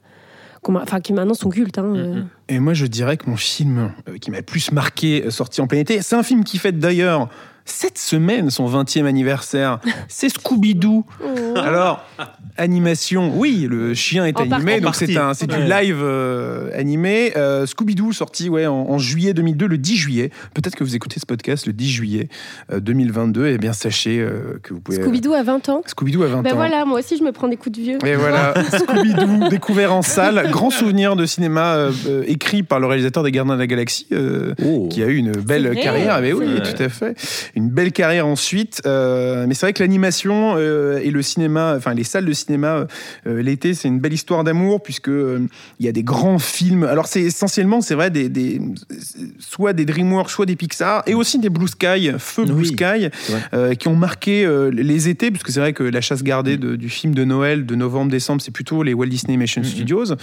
qu'on 0.63 0.71
mar- 0.71 0.81
Enfin, 0.83 0.99
qui 0.99 1.13
maintenant 1.13 1.35
sont 1.35 1.49
cultes. 1.51 1.77
Hein. 1.77 2.25
Et 2.49 2.57
moi, 2.57 2.73
je 2.73 2.87
dirais 2.87 3.17
que 3.17 3.29
mon 3.29 3.35
film 3.37 3.91
euh, 4.09 4.17
qui 4.17 4.31
m'a 4.31 4.37
le 4.37 4.43
plus 4.43 4.71
marqué, 4.71 5.23
euh, 5.23 5.29
sorti 5.29 5.61
en 5.61 5.67
plein 5.67 5.77
été, 5.77 6.01
c'est 6.01 6.15
un 6.15 6.23
film 6.23 6.43
qui 6.43 6.57
fête 6.57 6.79
d'ailleurs 6.79 7.29
cette 7.65 7.97
semaine 7.97 8.49
son 8.51 8.67
20e 8.67 9.05
anniversaire. 9.05 9.79
C'est 10.07 10.29
Scooby-Doo. 10.29 11.03
Oh. 11.23 11.27
Alors, 11.57 12.03
animation, 12.57 13.31
oui, 13.35 13.67
le 13.69 13.93
chien 13.93 14.25
est 14.25 14.39
En 14.39 14.49
animé, 14.51 14.79
donc 14.79 14.95
c'est 14.95 15.15
un, 15.17 15.33
c'est 15.33 15.47
du 15.47 15.55
Ouais. 15.55 15.83
live 15.85 15.99
euh, 16.01 16.69
animé. 16.77 17.33
Euh, 17.35 17.65
Scooby-Doo 17.65 18.11
sorti 18.13 18.49
ouais, 18.49 18.65
en, 18.67 18.73
en 18.89 18.97
juillet 18.97 19.33
2002, 19.33 19.67
le 19.67 19.77
10 19.77 19.95
juillet. 19.97 20.29
Peut-être 20.53 20.75
que 20.75 20.83
vous 20.83 20.95
écoutez 20.95 21.19
ce 21.19 21.25
podcast 21.25 21.65
le 21.65 21.73
10 21.73 21.89
juillet 21.89 22.29
euh, 22.71 22.79
2022. 22.79 23.47
Et 23.47 23.57
bien, 23.57 23.73
sachez 23.73 24.19
euh, 24.19 24.59
que 24.61 24.73
vous 24.73 24.79
pouvez. 24.81 24.97
Scooby-Doo 25.01 25.33
à 25.33 25.43
20 25.43 25.69
ans. 25.69 25.81
Scooby-Doo 25.85 26.23
à 26.23 26.27
20 26.27 26.41
Ben 26.43 26.53
ans. 26.53 26.55
voilà, 26.55 26.85
moi 26.85 26.99
aussi 26.99 27.17
je 27.17 27.23
me 27.23 27.31
prends 27.31 27.47
des 27.47 27.57
coups 27.57 27.77
de 27.77 27.81
vieux. 27.83 27.97
Et 28.05 28.15
voilà, 28.15 28.53
Scooby-Doo, 28.71 29.49
découvert 29.49 29.93
en 29.93 30.01
salle. 30.01 30.49
Grand 30.51 30.69
souvenir 30.69 31.15
de 31.15 31.25
cinéma 31.25 31.75
euh, 31.75 31.91
euh, 32.07 32.23
écrit 32.27 32.63
par 32.63 32.79
le 32.79 32.85
réalisateur 32.87 33.23
des 33.23 33.31
Gardiens 33.31 33.55
de 33.55 33.59
la 33.59 33.67
Galaxie, 33.67 34.07
euh, 34.11 34.53
qui 34.89 35.01
a 35.01 35.07
eu 35.07 35.15
une 35.15 35.31
belle 35.31 35.75
carrière. 35.81 36.21
Mais 36.21 36.33
oui, 36.33 36.45
c'est 36.47 36.61
vrai. 36.61 36.73
tout 36.73 36.83
à 36.83 36.89
fait. 36.89 37.15
Une 37.55 37.69
belle 37.69 37.91
carrière 37.91 38.27
ensuite. 38.27 38.81
Euh, 38.85 39.45
mais 39.47 39.53
c'est 39.53 39.65
vrai 39.65 39.73
que 39.73 39.81
l'animation 39.81 40.55
euh, 40.57 40.99
et 41.01 41.09
le 41.11 41.21
cinéma, 41.21 41.73
enfin 41.77 41.93
les 41.93 42.03
salles 42.03 42.25
de 42.25 42.33
cinéma 42.33 42.85
euh, 43.27 43.41
l'été, 43.41 43.73
c'est 43.73 43.87
une 43.87 43.99
belle 43.99 44.13
histoire 44.13 44.43
d'amour 44.43 44.83
puisque 44.83 45.07
il 45.09 45.85
y 45.85 45.87
a 45.87 45.91
des 45.91 46.03
grands 46.03 46.39
films. 46.39 46.83
Alors 46.83 47.07
c'est 47.07 47.21
essentiellement, 47.21 47.81
c'est 47.81 47.95
vrai, 47.95 48.09
des, 48.11 48.29
des- 48.29 48.59
soit 49.39 49.73
des 49.73 49.85
DreamWorks, 49.85 50.29
soit 50.29 50.45
des 50.45 50.55
Pixar, 50.55 51.03
et 51.07 51.13
aussi 51.13 51.39
des 51.39 51.49
Blue 51.49 51.67
Sky, 51.67 52.11
Feu 52.17 52.45
Blue 52.45 52.65
Sky, 52.65 53.09
qui 53.79 53.87
ont 53.87 53.95
marqué 53.95 54.47
les 54.71 55.09
étés, 55.09 55.31
puisque 55.31 55.51
c'est 55.51 55.59
vrai 55.59 55.73
que 55.73 55.83
la 55.83 56.01
chasse 56.01 56.23
gardée 56.23 56.57
de- 56.57 56.75
du 56.75 56.89
film 56.89 57.15
de 57.15 57.23
Noël 57.23 57.65
de 57.65 57.75
novembre-décembre, 57.75 58.41
c'est 58.41 58.51
plutôt 58.51 58.83
les 58.83 58.93
Walt 58.93 59.07
Disney 59.07 59.33
Animation. 59.33 59.63
Studios. 59.63 60.13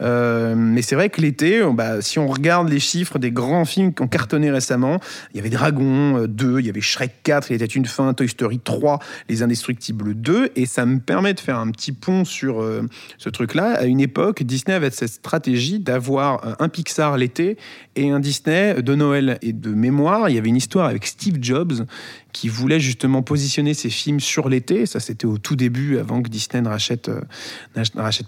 Euh, 0.00 0.54
mais 0.56 0.82
c'est 0.82 0.94
vrai 0.94 1.08
que 1.08 1.20
l'été, 1.20 1.62
bah, 1.72 2.00
si 2.02 2.18
on 2.18 2.26
regarde 2.26 2.68
les 2.68 2.80
chiffres 2.80 3.18
des 3.18 3.30
grands 3.30 3.64
films 3.64 3.92
qui 3.94 4.02
ont 4.02 4.08
cartonné 4.08 4.50
récemment, 4.50 4.98
il 5.32 5.36
y 5.38 5.40
avait 5.40 5.50
Dragon 5.50 6.18
euh, 6.18 6.26
2, 6.26 6.60
il 6.60 6.66
y 6.66 6.70
avait 6.70 6.80
Shrek 6.82 7.22
4, 7.22 7.50
Il 7.50 7.54
était 7.54 7.64
une 7.64 7.86
fin, 7.86 8.12
Toy 8.14 8.28
Story 8.28 8.58
3, 8.58 8.98
Les 9.28 9.42
Indestructibles 9.42 10.14
2, 10.14 10.50
et 10.56 10.66
ça 10.66 10.86
me 10.86 10.98
permet 10.98 11.34
de 11.34 11.40
faire 11.40 11.58
un 11.58 11.70
petit 11.70 11.92
pont 11.92 12.24
sur 12.24 12.60
euh, 12.60 12.82
ce 13.18 13.28
truc-là. 13.28 13.74
À 13.74 13.84
une 13.84 14.00
époque, 14.00 14.42
Disney 14.42 14.74
avait 14.74 14.90
cette 14.90 15.08
stratégie 15.08 15.78
d'avoir 15.78 16.44
euh, 16.44 16.54
un 16.58 16.68
Pixar 16.68 17.16
l'été 17.16 17.56
et 17.96 18.10
un 18.10 18.20
Disney 18.20 18.82
de 18.82 18.94
Noël. 18.94 19.38
Et 19.42 19.52
de 19.52 19.70
mémoire, 19.70 20.28
il 20.28 20.34
y 20.34 20.38
avait 20.38 20.48
une 20.48 20.56
histoire 20.56 20.86
avec 20.86 21.06
Steve 21.06 21.38
Jobs 21.40 21.86
qui 22.32 22.48
voulait 22.48 22.80
justement 22.80 23.22
positionner 23.22 23.74
ses 23.74 23.90
films 23.90 24.20
sur 24.20 24.48
l'été. 24.48 24.86
Ça, 24.86 25.00
c'était 25.00 25.26
au 25.26 25.38
tout 25.38 25.54
début, 25.54 25.98
avant 25.98 26.22
que 26.22 26.30
Disney 26.30 26.62
ne 26.62 26.68
rachète, 26.68 27.08
euh, 27.08 27.20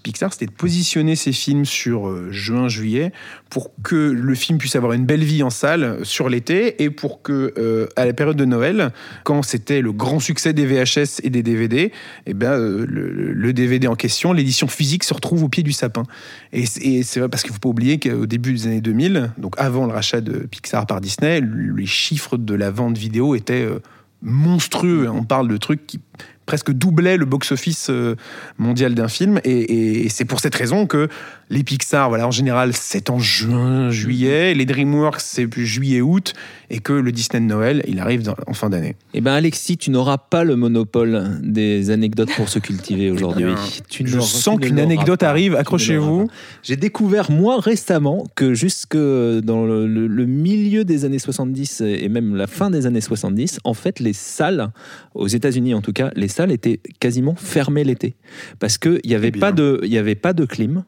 Pixar. 0.02 0.32
C'était 0.32 0.46
de 0.46 0.52
positionner 0.52 1.16
ses 1.16 1.32
films 1.32 1.64
sur 1.64 2.30
juin, 2.30 2.68
juillet, 2.68 3.12
pour 3.48 3.70
que 3.82 3.94
le 3.94 4.34
film 4.34 4.58
puisse 4.58 4.76
avoir 4.76 4.92
une 4.92 5.06
belle 5.06 5.24
vie 5.24 5.42
en 5.42 5.50
salle 5.50 6.04
sur 6.04 6.28
l'été 6.28 6.82
et 6.82 6.90
pour 6.90 7.22
que, 7.22 7.88
à 7.96 8.04
la 8.04 8.12
période 8.12 8.36
de 8.36 8.43
Noël, 8.46 8.92
quand 9.24 9.42
c'était 9.42 9.80
le 9.80 9.92
grand 9.92 10.20
succès 10.20 10.52
des 10.52 10.66
VHS 10.66 11.20
et 11.22 11.30
des 11.30 11.42
DVD, 11.42 11.92
eh 12.26 12.34
ben, 12.34 12.56
le, 12.56 13.52
DVD 13.52 13.86
en 13.86 13.94
question, 13.94 14.32
l'édition 14.32 14.68
physique, 14.68 15.04
se 15.04 15.14
retrouve 15.14 15.44
au 15.44 15.48
pied 15.48 15.62
du 15.62 15.72
sapin. 15.72 16.04
Et 16.52 16.66
c'est 16.66 16.84
et 16.84 17.02
c'est 17.02 17.20
vrai 17.20 17.28
parce 17.28 17.42
qu'il 17.42 17.50
ne 17.50 17.54
faut 17.54 17.60
pas 17.60 17.68
oublier 17.68 17.98
qu'au 17.98 18.26
début 18.26 18.52
des 18.52 18.66
années 18.66 18.80
2000, 18.80 19.32
donc 19.38 19.54
avant 19.58 19.86
le 19.86 19.92
rachat 19.92 20.20
de 20.20 20.40
Pixar 20.40 20.86
par 20.86 21.00
Disney, 21.00 21.40
les 21.40 21.86
chiffres 21.86 22.36
de 22.36 22.54
la 22.54 22.70
vente 22.70 22.98
vidéo 22.98 23.34
étaient 23.34 23.64
euh, 23.64 23.80
monstrueux. 24.22 25.08
On 25.08 25.24
parle 25.24 25.48
de 25.48 25.56
trucs 25.56 25.86
qui 25.86 26.00
presque 26.46 26.72
doublaient 26.72 27.16
le 27.16 27.24
box-office 27.24 27.88
euh, 27.90 28.16
mondial 28.58 28.94
d'un 28.94 29.08
film. 29.08 29.40
Et 29.44 30.08
c'est 30.10 30.24
pour 30.24 30.40
cette 30.40 30.54
raison 30.54 30.86
que 30.86 31.08
les 31.50 31.62
Pixar, 31.62 32.08
voilà, 32.08 32.26
en 32.26 32.30
général, 32.30 32.72
c'est 32.74 33.10
en 33.10 33.18
juin, 33.18 33.90
juillet. 33.90 34.54
Les 34.54 34.64
DreamWorks, 34.66 35.20
c'est 35.20 35.48
juillet-août. 35.54 36.32
Et 36.70 36.78
que 36.78 36.92
le 36.92 37.12
Disney 37.12 37.40
de 37.40 37.46
Noël, 37.46 37.82
il 37.86 38.00
arrive 38.00 38.22
dans- 38.22 38.34
en 38.46 38.54
fin 38.54 38.70
d'année. 38.70 38.96
Eh 39.12 39.20
ben 39.20 39.32
Alexis, 39.32 39.76
tu 39.76 39.90
n'auras 39.90 40.16
pas 40.18 40.42
le 40.42 40.56
monopole 40.56 41.38
des 41.42 41.90
anecdotes 41.90 42.30
pour 42.36 42.48
se 42.48 42.58
cultiver 42.58 43.10
aujourd'hui. 43.10 43.44
Eh 43.44 43.54
bien, 43.54 43.54
Tu 43.88 44.06
Je 44.06 44.18
sens 44.20 44.58
qu'une 44.58 44.78
anecdote 44.80 45.20
pas. 45.20 45.28
arrive. 45.28 45.54
Accrochez-vous. 45.54 46.28
J'ai 46.62 46.76
découvert 46.76 47.30
moi 47.30 47.60
récemment 47.60 48.24
que 48.34 48.54
jusque 48.54 48.96
dans 48.96 49.64
le, 49.66 49.86
le- 49.86 50.06
le 50.06 50.26
milieu 50.26 50.84
des 50.84 51.04
années 51.04 51.18
70 51.18 51.82
et 51.82 52.08
même 52.08 52.34
la 52.34 52.46
fin 52.46 52.70
des 52.70 52.86
années 52.86 53.00
70, 53.02 53.60
en 53.64 53.74
fait, 53.74 54.00
les 54.00 54.12
salles, 54.14 54.70
aux 55.14 55.28
États-Unis 55.28 55.74
en 55.74 55.82
tout 55.82 55.92
cas, 55.92 56.10
les 56.16 56.28
salles 56.28 56.50
étaient 56.50 56.80
quasiment 56.98 57.34
fermées 57.36 57.84
l'été 57.84 58.14
parce 58.58 58.78
qu'il 58.78 59.00
n'y 59.04 59.14
avait, 59.14 59.30
bien. 59.30 59.40
pas 59.40 59.52
de- 59.52 59.80
y 59.84 59.98
avait 59.98 60.14
pas 60.14 60.32
de 60.32 60.44
clim. 60.44 60.84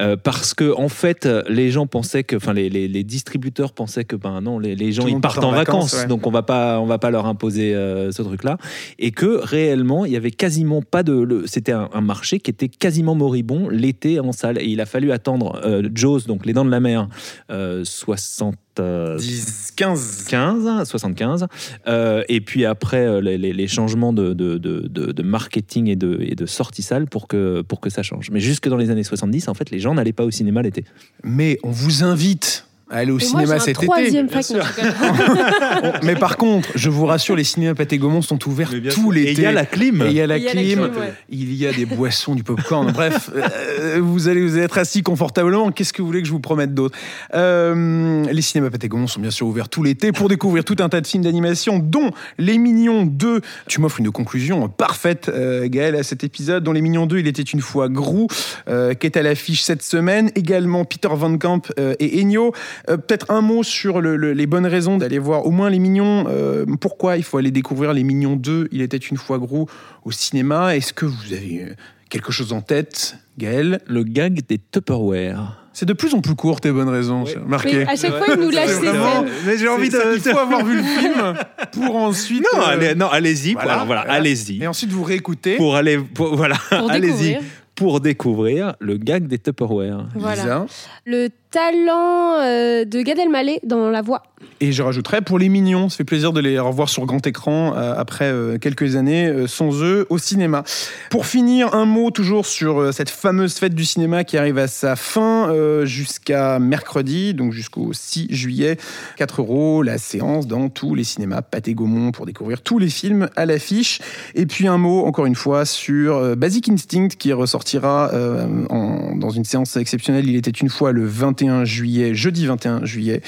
Euh, 0.00 0.16
parce 0.16 0.54
que 0.54 0.72
en 0.76 0.88
fait, 0.88 1.28
les 1.48 1.70
gens 1.70 1.86
pensaient 1.86 2.24
que, 2.24 2.36
enfin, 2.36 2.52
les, 2.52 2.68
les- 2.70 2.88
les 2.88 3.04
distributeurs 3.04 3.72
pensaient 3.72 4.04
que, 4.04 4.16
ben 4.16 4.40
non, 4.40 4.58
les, 4.58 4.74
les 4.74 4.92
gens 4.92 5.06
ils 5.06 5.20
partent 5.20 5.36
part 5.36 5.44
en 5.44 5.48
en 5.48 5.50
vacances, 5.52 5.84
vacances, 5.92 6.02
ouais. 6.02 6.06
donc 6.08 6.26
on 6.26 6.30
va 6.30 6.42
pas, 6.42 6.80
on 6.80 6.86
va 6.86 6.98
pas 6.98 7.10
leur 7.10 7.26
imposer 7.26 7.74
euh, 7.74 8.10
ce 8.12 8.22
truc-là, 8.22 8.58
et 8.98 9.10
que 9.10 9.40
réellement, 9.42 10.04
il 10.04 10.12
y 10.12 10.16
avait 10.16 10.30
quasiment 10.30 10.82
pas 10.82 11.02
de, 11.02 11.42
c'était 11.46 11.72
un, 11.72 11.88
un 11.92 12.00
marché 12.00 12.40
qui 12.40 12.50
était 12.50 12.68
quasiment 12.68 13.14
moribond 13.14 13.68
l'été 13.68 14.20
en 14.20 14.32
salle, 14.32 14.58
et 14.60 14.66
il 14.66 14.80
a 14.80 14.86
fallu 14.86 15.12
attendre 15.12 15.60
euh, 15.64 15.88
Jaws, 15.94 16.20
donc 16.26 16.46
Les 16.46 16.52
Dents 16.52 16.64
de 16.64 16.70
la 16.70 16.80
Mer, 16.80 17.08
euh, 17.50 17.82
60. 17.84 18.54
Euh, 18.80 19.16
10, 19.18 19.72
15. 19.76 20.24
15, 20.28 20.88
75. 20.88 21.46
Euh, 21.86 22.22
et 22.28 22.40
puis 22.40 22.64
après, 22.64 23.06
euh, 23.06 23.20
les, 23.20 23.38
les- 23.38 23.52
les 23.52 23.68
changements 23.68 24.12
de, 24.12 24.32
de, 24.32 24.58
de- 24.58 25.22
marketing 25.22 25.88
et 25.88 25.96
de, 25.96 26.18
et 26.20 26.34
de 26.34 26.46
sortie 26.46 26.82
salle 26.82 27.06
pour 27.06 27.26
que, 27.28 27.62
pour 27.62 27.80
que 27.80 27.90
ça 27.90 28.02
change. 28.02 28.30
Mais 28.30 28.40
jusque 28.40 28.68
dans 28.68 28.76
les 28.76 28.90
années 28.90 29.02
70, 29.04 29.48
en 29.48 29.54
fait, 29.54 29.70
les 29.70 29.78
gens 29.78 29.94
n'allaient 29.94 30.12
pas 30.12 30.24
au 30.24 30.30
cinéma 30.30 30.62
l'été. 30.62 30.84
Mais 31.22 31.58
on 31.62 31.70
vous 31.70 32.04
invite 32.04 32.66
aller 32.98 33.12
au 33.12 33.18
Et 33.18 33.22
moi, 33.30 33.40
cinéma 33.42 33.54
un 33.54 33.58
cet 33.58 33.82
été. 33.82 33.92
rigole. 33.92 34.62
On- 35.82 35.92
Mais 36.04 36.14
par 36.16 36.36
contre, 36.36 36.68
je 36.74 36.90
vous 36.90 37.06
rassure, 37.06 37.36
les 37.36 37.44
cinémas 37.44 37.74
Pathé 37.74 37.98
Gaumont 37.98 38.22
sont 38.22 38.38
ouverts 38.48 38.70
tout 38.90 39.10
l'été. 39.10 39.30
Et 39.30 39.32
il 39.34 39.40
y 39.40 39.46
a 39.46 39.52
la 39.52 39.66
clim. 39.66 40.02
Et 40.02 40.06
il 40.06 40.12
y 40.12 40.20
a 40.20 40.26
la 40.26 40.38
clim, 40.40 40.90
il 41.30 41.54
y 41.54 41.66
a 41.66 41.72
des 41.72 41.86
boissons, 41.86 42.34
du 42.34 42.42
popcorn. 42.44 42.92
Bref, 42.92 43.30
euh, 43.34 43.98
vous 44.02 44.28
allez 44.28 44.40
vous 44.46 44.58
être 44.58 44.78
assis 44.78 45.02
confortablement. 45.02 45.70
Qu'est-ce 45.72 45.92
que 45.92 46.02
vous 46.02 46.08
voulez 46.08 46.22
que 46.22 46.26
je 46.28 46.32
vous 46.32 46.40
promette 46.40 46.74
d'autre 46.74 46.96
Euh, 47.34 48.24
Les 48.30 48.42
cinémas 48.42 48.70
Pathé 48.70 48.88
Gaumont 48.88 49.06
sont 49.06 49.20
bien 49.20 49.30
sûr 49.30 49.46
ouverts 49.46 49.68
tout 49.68 49.82
l'été 49.82 50.12
pour 50.12 50.28
découvrir 50.28 50.64
tout 50.64 50.76
un 50.80 50.88
tas 50.88 51.00
de 51.00 51.06
films 51.06 51.24
d'animation, 51.24 51.78
dont 51.78 52.10
Les 52.38 52.58
Mignons 52.58 53.04
2. 53.04 53.40
Tu 53.68 53.80
m'offres 53.80 54.00
une 54.00 54.10
conclusion 54.10 54.68
parfaite, 54.68 55.28
euh, 55.32 55.68
Gaël, 55.68 55.94
à 55.96 56.02
cet 56.02 56.24
épisode. 56.24 56.62
Dans 56.64 56.72
Les 56.72 56.80
Mignons 56.82 57.06
2, 57.06 57.18
il 57.18 57.26
était 57.26 57.42
une 57.42 57.60
fois 57.60 57.88
Grou, 57.88 58.26
euh, 58.68 58.94
qui 58.94 59.06
est 59.06 59.16
à 59.16 59.22
l'affiche 59.22 59.62
cette 59.62 59.82
semaine. 59.82 60.30
Également 60.34 60.84
Peter 60.84 61.08
Van 61.12 61.36
Camp 61.38 61.72
euh, 61.78 61.94
et 62.00 62.20
Ennio. 62.20 62.52
Euh, 62.90 62.96
Peut-être 62.96 63.30
un 63.30 63.40
mot 63.40 63.62
sur 63.62 64.00
le- 64.00 64.16
le- 64.16 64.32
les 64.32 64.46
bonnes 64.46 64.66
raisons 64.66 64.98
d'aller 64.98 65.18
voir 65.18 65.46
au 65.46 65.50
moins 65.50 65.70
Les 65.70 65.78
Mignons. 65.78 66.26
Euh, 66.28 66.64
pourquoi 66.80 67.16
il 67.16 67.22
faut 67.24 67.38
aller 67.38 67.50
découvrir 67.50 67.92
Les 67.92 68.04
Mignons 68.04 68.36
2 68.36 68.68
Il 68.72 68.82
était 68.82 68.96
une 68.96 69.16
fois 69.16 69.38
Grou 69.38 69.66
au 70.04 70.10
cinéma. 70.12 70.76
Est-ce 70.76 70.92
que 70.92 71.06
vous 71.06 71.32
avez 71.32 71.62
euh, 71.64 71.74
quelque 72.10 72.32
chose 72.32 72.52
en 72.52 72.60
tête, 72.60 73.16
Gaël? 73.38 73.80
Le 73.86 74.02
gag 74.04 74.40
des 74.46 74.58
Tupperware. 74.70 75.60
C'est 75.76 75.86
de 75.86 75.92
plus 75.92 76.14
en 76.14 76.20
plus 76.20 76.36
court 76.36 76.60
tes 76.60 76.70
bonnes 76.70 76.88
raisons, 76.88 77.24
Ouais. 77.24 77.34
Mais 77.48 77.88
à 77.88 77.96
chaque 77.96 78.12
fois, 78.16 78.26
il 78.32 78.40
nous 78.40 78.50
lâche 78.50 78.68
ses 78.68 78.74
vraiment-. 78.86 79.24
Mais 79.44 79.58
j'ai 79.58 79.66
envie 79.68 79.88
de. 79.88 79.96
faut 79.98 80.38
avoir 80.38 80.64
vu 80.64 80.76
le 80.76 80.82
film 80.84 81.34
pour 81.72 81.96
ensuite. 81.96 82.44
Non, 82.54 82.60
euh, 82.60 82.64
allez, 82.66 82.94
non, 82.94 83.08
allez-y. 83.08 83.54
voilà, 83.54 83.70
Voilà, 83.70 83.84
voilà, 83.84 84.00
voilà. 84.02 84.14
allez-y. 84.14 84.62
Et 84.62 84.66
ensuite 84.68 84.90
vous 84.92 85.02
réécoutez. 85.02 85.56
Pour 85.56 85.74
aller, 85.74 85.98
pour- 85.98 86.36
voilà, 86.36 86.56
allez-y 86.70 87.10
découvrir. 87.30 87.40
pour 87.74 88.00
découvrir 88.00 88.74
le 88.78 88.98
gag 88.98 89.26
des 89.26 89.38
Tupperware. 89.38 90.06
Voilà. 90.14 90.42
Lisa. 90.42 90.66
Le 91.06 91.28
talent 91.54 92.40
euh, 92.40 92.84
de 92.84 93.00
Gad 93.02 93.16
Elmaleh 93.16 93.60
dans 93.62 93.88
la 93.88 94.02
voix. 94.02 94.24
Et 94.60 94.72
je 94.72 94.82
rajouterais 94.82 95.22
pour 95.22 95.38
les 95.38 95.48
mignons, 95.48 95.88
ça 95.88 95.98
fait 95.98 96.04
plaisir 96.04 96.32
de 96.32 96.40
les 96.40 96.58
revoir 96.58 96.88
sur 96.88 97.06
grand 97.06 97.24
écran 97.26 97.74
euh, 97.76 97.94
après 97.96 98.24
euh, 98.24 98.58
quelques 98.58 98.96
années 98.96 99.46
sans 99.46 99.82
eux 99.82 100.04
au 100.10 100.18
cinéma. 100.18 100.64
Pour 101.10 101.26
finir, 101.26 101.72
un 101.74 101.84
mot 101.84 102.10
toujours 102.10 102.44
sur 102.44 102.92
cette 102.92 103.08
fameuse 103.08 103.54
fête 103.54 103.74
du 103.74 103.84
cinéma 103.84 104.24
qui 104.24 104.36
arrive 104.36 104.58
à 104.58 104.66
sa 104.66 104.96
fin 104.96 105.52
jusqu'à 105.84 106.58
mercredi, 106.58 107.34
donc 107.34 107.52
jusqu'au 107.52 107.92
6 107.92 108.28
juillet. 108.30 108.76
4 109.16 109.40
euros 109.40 109.82
la 109.82 109.98
séance 109.98 110.46
dans 110.46 110.68
tous 110.68 110.94
les 110.94 111.04
cinémas 111.04 111.42
Pathé 111.42 111.74
Gaumont 111.74 112.10
pour 112.10 112.26
découvrir 112.26 112.62
tous 112.62 112.78
les 112.78 112.88
films 112.88 113.28
à 113.36 113.46
l'affiche. 113.46 114.00
Et 114.34 114.46
puis 114.46 114.66
un 114.66 114.78
mot, 114.78 115.06
encore 115.06 115.26
une 115.26 115.34
fois, 115.34 115.64
sur 115.64 116.36
Basic 116.36 116.68
Instinct 116.68 117.08
qui 117.18 117.32
ressortira 117.32 118.10
dans 118.10 119.30
une 119.30 119.44
séance 119.44 119.76
exceptionnelle. 119.76 120.28
Il 120.28 120.36
était 120.36 120.50
une 120.50 120.68
fois 120.68 120.92
le 120.92 121.04
21 121.04 121.43
juillet, 121.64 122.14
jeudi 122.14 122.46
21 122.46 122.84
juillet. 122.84 123.20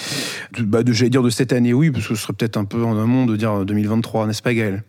De, 0.57 0.63
bah, 0.63 0.83
de- 0.83 0.93
j'allais 0.93 1.11
dire 1.11 1.23
de 1.23 1.31
cette 1.31 1.53
année, 1.53 1.73
oui, 1.73 1.91
parce 1.91 2.07
que 2.09 2.15
ce 2.15 2.23
serait 2.23 2.33
peut-être 2.33 2.57
un 2.57 2.65
peu 2.65 2.83
en 2.85 3.01
amont 3.01 3.27
de 3.27 3.37
dire 3.37 3.65
2023, 3.65 4.27
n'est-ce 4.27 4.43
pas 4.43 4.55
Gaël? 4.55 4.83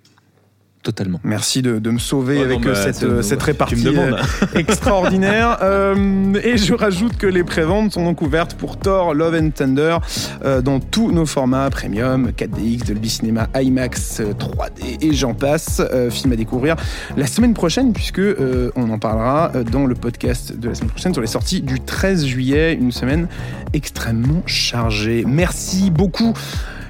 Totalement. 0.84 1.20
Merci 1.26 1.62
de, 1.62 1.80
de 1.80 1.90
me 1.90 1.98
sauver 2.00 2.38
Oh 2.40 2.44
avec 2.46 2.66
euh, 2.66 2.74
cette, 2.74 2.96
c'est- 2.96 3.06
euh, 3.06 3.22
cette 3.22 3.40
tu 3.40 3.46
répartie 3.46 3.88
euh, 3.88 4.16
extraordinaire. 4.56 5.58
Euh, 5.62 6.34
et 6.44 6.56
je 6.58 6.74
rajoute 6.74 7.18
que 7.18 7.28
les 7.28 7.44
préventes 7.44 7.92
sont 7.94 8.06
donc 8.06 8.22
ouvertes 8.22 8.54
pour 8.54 8.78
Thor, 8.78 9.14
Love 9.14 9.36
and 9.36 9.50
Thunder 9.50 9.98
euh, 10.46 10.62
dans 10.62 10.80
tous 10.80 11.12
nos 11.12 11.26
formats 11.26 11.70
premium, 11.70 12.30
4DX, 12.30 12.86
Dolby 12.88 13.10
Cinema, 13.10 13.48
IMAX, 13.60 14.22
euh, 14.22 14.32
3D 14.34 14.98
et 15.06 15.14
j'en 15.14 15.34
passe. 15.34 15.82
Euh, 15.92 16.10
film 16.10 16.32
à 16.32 16.36
découvrir 16.38 16.76
la 17.18 17.28
semaine 17.28 17.54
prochaine 17.54 17.92
puisque 17.92 18.20
euh, 18.20 18.72
on 18.78 18.90
en 18.90 19.00
parlera 19.00 19.52
euh, 19.56 19.64
dans 19.64 19.86
le 19.88 19.96
podcast 19.96 20.58
de 20.58 20.70
la 20.70 20.76
semaine 20.76 20.92
prochaine 20.92 21.12
sur 21.14 21.22
les 21.22 21.28
sorties 21.28 21.62
du 21.62 21.82
13 21.82 22.26
juillet, 22.26 22.74
une 22.80 22.94
semaine 22.94 23.28
extrêmement 23.74 24.42
chargée. 24.46 25.26
Merci 25.28 25.92
beaucoup. 25.92 26.34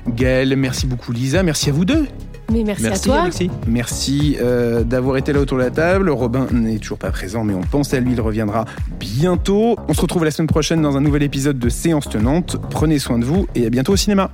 Gaël, 0.07 0.55
merci 0.55 0.85
beaucoup 0.87 1.11
Lisa, 1.11 1.41
merci 1.41 1.69
à 1.69 1.73
vous 1.73 1.83
deux. 1.83 2.05
Mais 2.51 2.63
merci, 2.63 2.83
Merci 2.83 3.09
à 3.09 3.13
toi. 3.13 3.21
Alexis. 3.23 3.49
Merci 3.67 4.37
euh, 4.41 4.83
d'avoir 4.83 5.17
été 5.17 5.33
là 5.33 5.39
autour 5.41 5.57
de 5.57 5.63
la 5.63 5.69
table. 5.69 6.09
Robin 6.09 6.47
n'est 6.51 6.77
toujours 6.77 6.97
pas 6.97 7.11
présent, 7.11 7.43
mais 7.43 7.53
on 7.53 7.61
pense 7.61 7.93
à 7.93 7.99
lui, 7.99 8.13
il 8.13 8.21
reviendra 8.21 8.63
bientôt. 8.99 9.75
On 9.89 9.93
se 9.93 9.99
retrouve 10.01 10.23
la 10.23 10.31
semaine 10.31 10.47
prochaine 10.47 10.81
dans 10.81 10.95
un 10.95 11.01
nouvel 11.01 11.23
épisode 11.23 11.59
de 11.59 11.69
Séance 11.69 12.07
Tenante. 12.09 12.55
Prenez 12.69 12.99
soin 12.99 13.19
de 13.19 13.25
vous 13.25 13.47
et 13.55 13.65
à 13.65 13.69
bientôt 13.69 13.93
au 13.93 13.97
cinéma. 13.97 14.31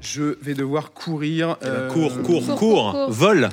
Je 0.00 0.36
vais 0.42 0.54
devoir 0.54 0.92
courir. 0.92 1.56
euh, 1.64 1.88
Cours, 1.88 2.12
cours, 2.14 2.22
Cours, 2.22 2.44
cours, 2.46 2.56
cours, 2.58 2.92
cours. 2.92 3.06
vol. 3.10 3.48